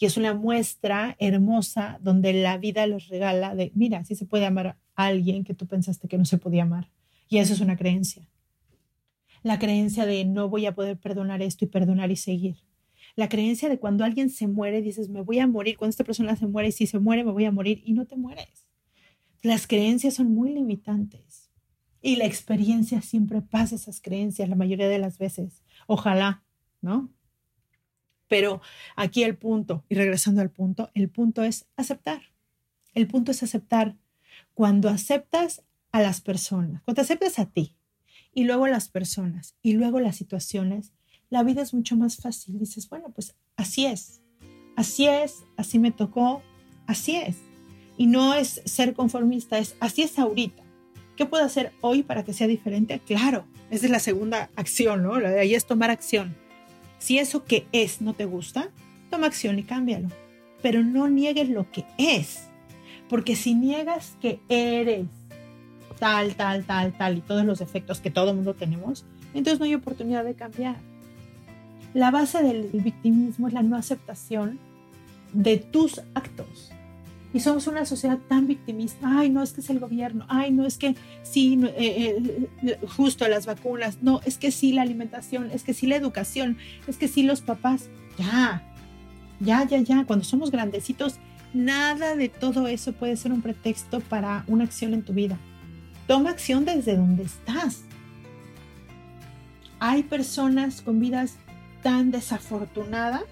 y 0.00 0.06
es 0.06 0.16
una 0.16 0.32
muestra 0.32 1.14
hermosa 1.18 1.98
donde 2.00 2.32
la 2.32 2.56
vida 2.56 2.86
los 2.86 3.08
regala 3.08 3.54
de, 3.54 3.70
mira, 3.74 4.02
si 4.06 4.14
se 4.14 4.24
puede 4.24 4.46
amar 4.46 4.66
a 4.68 4.78
alguien 4.94 5.44
que 5.44 5.52
tú 5.52 5.66
pensaste 5.66 6.08
que 6.08 6.16
no 6.16 6.24
se 6.24 6.38
podía 6.38 6.62
amar. 6.62 6.90
Y 7.28 7.36
eso 7.36 7.52
es 7.52 7.60
una 7.60 7.76
creencia. 7.76 8.26
La 9.42 9.58
creencia 9.58 10.06
de 10.06 10.24
no 10.24 10.48
voy 10.48 10.66
a 10.66 10.74
poder 10.74 10.98
perdonar 10.98 11.42
esto 11.42 11.64
y 11.64 11.68
perdonar 11.68 12.10
y 12.10 12.16
seguir. 12.16 12.56
La 13.16 13.28
creencia 13.28 13.68
de 13.68 13.78
cuando 13.78 14.04
alguien 14.04 14.30
se 14.30 14.46
muere, 14.46 14.82
dices, 14.82 15.08
me 15.08 15.22
voy 15.22 15.38
a 15.38 15.46
morir. 15.46 15.76
Cuando 15.76 15.90
esta 15.90 16.04
persona 16.04 16.36
se 16.36 16.46
muere, 16.46 16.72
si 16.72 16.86
se 16.86 16.98
muere, 16.98 17.24
me 17.24 17.32
voy 17.32 17.44
a 17.44 17.52
morir 17.52 17.82
y 17.84 17.92
no 17.92 18.06
te 18.06 18.16
mueres. 18.16 18.66
Las 19.42 19.66
creencias 19.66 20.14
son 20.14 20.34
muy 20.34 20.52
limitantes. 20.52 21.50
Y 22.02 22.16
la 22.16 22.26
experiencia 22.26 23.02
siempre 23.02 23.42
pasa 23.42 23.74
esas 23.74 24.00
creencias 24.00 24.48
la 24.48 24.56
mayoría 24.56 24.88
de 24.88 24.98
las 24.98 25.18
veces. 25.18 25.62
Ojalá, 25.86 26.44
¿no? 26.80 27.10
Pero 28.28 28.60
aquí 28.96 29.22
el 29.24 29.36
punto, 29.36 29.84
y 29.88 29.96
regresando 29.96 30.40
al 30.40 30.50
punto, 30.50 30.90
el 30.94 31.10
punto 31.10 31.42
es 31.42 31.66
aceptar. 31.76 32.22
El 32.94 33.06
punto 33.06 33.32
es 33.32 33.42
aceptar. 33.42 33.96
Cuando 34.54 34.88
aceptas 34.88 35.62
a 35.90 36.00
las 36.00 36.20
personas, 36.20 36.82
cuando 36.84 37.02
aceptas 37.02 37.38
a 37.38 37.46
ti 37.46 37.76
y 38.32 38.44
luego 38.44 38.66
las 38.66 38.88
personas 38.88 39.56
y 39.62 39.72
luego 39.72 40.00
las 40.00 40.16
situaciones, 40.16 40.92
la 41.28 41.42
vida 41.42 41.62
es 41.62 41.74
mucho 41.74 41.96
más 41.96 42.16
fácil. 42.16 42.58
Dices, 42.58 42.88
bueno, 42.88 43.10
pues 43.14 43.34
así 43.56 43.86
es. 43.86 44.22
Así 44.76 45.06
es, 45.06 45.44
así 45.56 45.78
me 45.78 45.90
tocó, 45.90 46.42
así 46.86 47.16
es. 47.16 47.36
Y 47.96 48.06
no 48.06 48.34
es 48.34 48.62
ser 48.64 48.94
conformista, 48.94 49.58
es 49.58 49.76
así 49.80 50.02
es 50.02 50.18
ahorita. 50.18 50.62
¿Qué 51.16 51.26
puedo 51.26 51.44
hacer 51.44 51.72
hoy 51.82 52.02
para 52.02 52.24
que 52.24 52.32
sea 52.32 52.46
diferente? 52.46 52.98
Claro, 53.00 53.44
esa 53.70 53.84
es 53.84 53.90
la 53.90 53.98
segunda 53.98 54.48
acción, 54.56 55.02
¿no? 55.02 55.20
La 55.20 55.30
de 55.30 55.40
ahí 55.40 55.54
es 55.54 55.66
tomar 55.66 55.90
acción. 55.90 56.34
Si 56.98 57.18
eso 57.18 57.44
que 57.44 57.66
es 57.72 58.00
no 58.00 58.14
te 58.14 58.24
gusta, 58.24 58.70
toma 59.10 59.26
acción 59.26 59.58
y 59.58 59.64
cámbialo. 59.64 60.08
Pero 60.62 60.82
no 60.82 61.08
niegues 61.08 61.48
lo 61.48 61.70
que 61.70 61.84
es. 61.98 62.44
Porque 63.08 63.36
si 63.36 63.54
niegas 63.54 64.16
que 64.20 64.40
eres 64.48 65.06
tal, 66.00 66.34
tal, 66.34 66.64
tal, 66.64 66.96
tal 66.96 67.18
y 67.18 67.20
todos 67.20 67.44
los 67.44 67.60
defectos 67.60 68.00
que 68.00 68.10
todo 68.10 68.34
mundo 68.34 68.54
tenemos, 68.54 69.04
entonces 69.34 69.60
no 69.60 69.66
hay 69.66 69.74
oportunidad 69.74 70.24
de 70.24 70.34
cambiar. 70.34 70.76
La 71.94 72.10
base 72.10 72.42
del 72.42 72.70
victimismo 72.72 73.46
es 73.46 73.54
la 73.54 73.62
no 73.62 73.76
aceptación 73.76 74.58
de 75.32 75.58
tus 75.58 76.00
actos. 76.14 76.72
Y 77.32 77.40
somos 77.40 77.68
una 77.68 77.84
sociedad 77.84 78.18
tan 78.28 78.48
victimista. 78.48 79.18
Ay, 79.18 79.30
no, 79.30 79.42
es 79.42 79.52
que 79.52 79.60
es 79.60 79.70
el 79.70 79.78
gobierno. 79.78 80.24
Ay, 80.28 80.50
no, 80.50 80.66
es 80.66 80.76
que 80.78 80.96
sí, 81.22 81.60
eh, 81.76 82.16
eh, 82.64 82.78
justo 82.96 83.28
las 83.28 83.46
vacunas. 83.46 83.98
No, 84.02 84.20
es 84.24 84.36
que 84.36 84.50
sí 84.50 84.72
la 84.72 84.82
alimentación. 84.82 85.50
Es 85.52 85.62
que 85.62 85.72
sí 85.72 85.86
la 85.86 85.94
educación. 85.94 86.58
Es 86.88 86.96
que 86.96 87.06
sí 87.06 87.22
los 87.22 87.40
papás. 87.40 87.88
Ya, 88.18 88.64
ya, 89.38 89.64
ya, 89.64 89.78
ya. 89.78 90.04
Cuando 90.06 90.24
somos 90.24 90.50
grandecitos, 90.50 91.20
nada 91.54 92.16
de 92.16 92.28
todo 92.28 92.66
eso 92.66 92.92
puede 92.94 93.16
ser 93.16 93.30
un 93.32 93.42
pretexto 93.42 94.00
para 94.00 94.44
una 94.48 94.64
acción 94.64 94.92
en 94.92 95.02
tu 95.02 95.12
vida. 95.12 95.38
Toma 96.10 96.30
acción 96.30 96.64
desde 96.64 96.96
donde 96.96 97.22
estás. 97.22 97.82
Hay 99.78 100.02
personas 100.02 100.82
con 100.82 100.98
vidas 100.98 101.36
tan 101.84 102.10
desafortunadas 102.10 103.22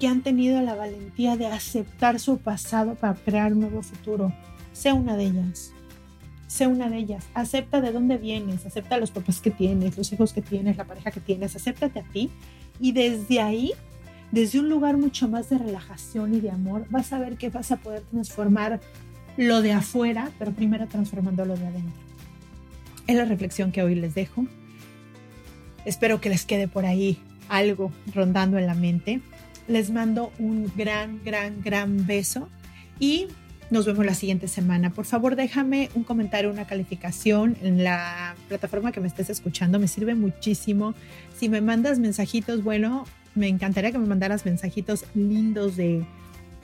que 0.00 0.08
han 0.08 0.22
tenido 0.22 0.60
la 0.62 0.74
valentía 0.74 1.36
de 1.36 1.46
aceptar 1.46 2.18
su 2.18 2.38
pasado 2.38 2.96
para 2.96 3.14
crear 3.14 3.52
un 3.52 3.60
nuevo 3.60 3.82
futuro. 3.82 4.32
Sé 4.72 4.92
una 4.92 5.16
de 5.16 5.26
ellas. 5.26 5.70
Sé 6.48 6.66
una 6.66 6.90
de 6.90 6.96
ellas. 6.96 7.28
Acepta 7.34 7.80
de 7.80 7.92
dónde 7.92 8.18
vienes, 8.18 8.66
acepta 8.66 8.98
los 8.98 9.12
papás 9.12 9.38
que 9.38 9.52
tienes, 9.52 9.96
los 9.96 10.12
hijos 10.12 10.32
que 10.32 10.42
tienes, 10.42 10.76
la 10.76 10.86
pareja 10.86 11.12
que 11.12 11.20
tienes, 11.20 11.54
acéptate 11.54 12.00
a 12.00 12.02
ti 12.02 12.30
y 12.80 12.90
desde 12.90 13.40
ahí, 13.40 13.74
desde 14.32 14.58
un 14.58 14.68
lugar 14.68 14.96
mucho 14.96 15.28
más 15.28 15.48
de 15.50 15.58
relajación 15.58 16.34
y 16.34 16.40
de 16.40 16.50
amor, 16.50 16.86
vas 16.90 17.12
a 17.12 17.20
ver 17.20 17.36
que 17.36 17.48
vas 17.48 17.70
a 17.70 17.76
poder 17.76 18.02
transformar 18.10 18.80
lo 19.36 19.62
de 19.62 19.72
afuera, 19.72 20.30
pero 20.38 20.52
primero 20.52 20.86
transformando 20.86 21.44
lo 21.44 21.56
de 21.56 21.66
adentro. 21.66 22.00
Es 23.06 23.16
la 23.16 23.24
reflexión 23.24 23.72
que 23.72 23.82
hoy 23.82 23.94
les 23.94 24.14
dejo. 24.14 24.46
Espero 25.84 26.20
que 26.20 26.28
les 26.28 26.44
quede 26.44 26.68
por 26.68 26.84
ahí 26.86 27.18
algo 27.48 27.90
rondando 28.14 28.58
en 28.58 28.66
la 28.66 28.74
mente 28.74 29.20
les 29.70 29.90
mando 29.90 30.32
un 30.38 30.70
gran, 30.76 31.20
gran, 31.24 31.62
gran 31.62 32.06
beso 32.06 32.48
y 32.98 33.28
nos 33.70 33.86
vemos 33.86 34.04
la 34.04 34.14
siguiente 34.14 34.48
semana. 34.48 34.90
Por 34.90 35.04
favor, 35.04 35.36
déjame 35.36 35.90
un 35.94 36.02
comentario, 36.02 36.50
una 36.50 36.66
calificación 36.66 37.56
en 37.62 37.84
la 37.84 38.34
plataforma 38.48 38.90
que 38.90 39.00
me 39.00 39.06
estés 39.06 39.30
escuchando. 39.30 39.78
Me 39.78 39.86
sirve 39.86 40.16
muchísimo. 40.16 40.94
Si 41.38 41.48
me 41.48 41.60
mandas 41.60 42.00
mensajitos, 42.00 42.64
bueno, 42.64 43.04
me 43.36 43.46
encantaría 43.46 43.92
que 43.92 43.98
me 43.98 44.08
mandaras 44.08 44.44
mensajitos 44.44 45.04
lindos 45.14 45.76
de, 45.76 46.04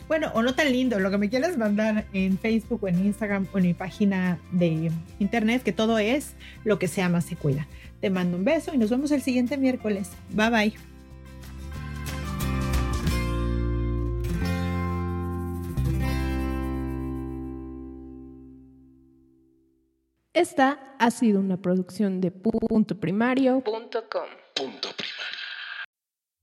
bueno, 0.08 0.30
o 0.34 0.42
no 0.42 0.54
tan 0.54 0.70
lindo, 0.70 0.98
lo 1.00 1.10
que 1.10 1.18
me 1.18 1.28
quieras 1.28 1.58
mandar 1.58 2.06
en 2.12 2.38
Facebook 2.38 2.84
o 2.84 2.88
en 2.88 3.04
Instagram 3.04 3.48
o 3.52 3.58
en 3.58 3.64
mi 3.64 3.74
página 3.74 4.38
de 4.52 4.90
internet, 5.18 5.62
que 5.62 5.72
todo 5.72 5.98
es 5.98 6.34
lo 6.64 6.78
que 6.78 6.88
sea 6.88 7.08
más 7.08 7.24
se 7.24 7.36
cuida. 7.36 7.66
Te 8.00 8.10
mando 8.10 8.36
un 8.36 8.44
beso 8.44 8.72
y 8.74 8.78
nos 8.78 8.90
vemos 8.90 9.10
el 9.10 9.22
siguiente 9.22 9.56
miércoles. 9.56 10.10
Bye 10.30 10.50
bye. 10.50 10.74
Esta 20.32 20.94
ha 20.98 21.10
sido 21.10 21.40
una 21.40 21.56
producción 21.56 22.20
de 22.20 22.30
punto 22.30 22.94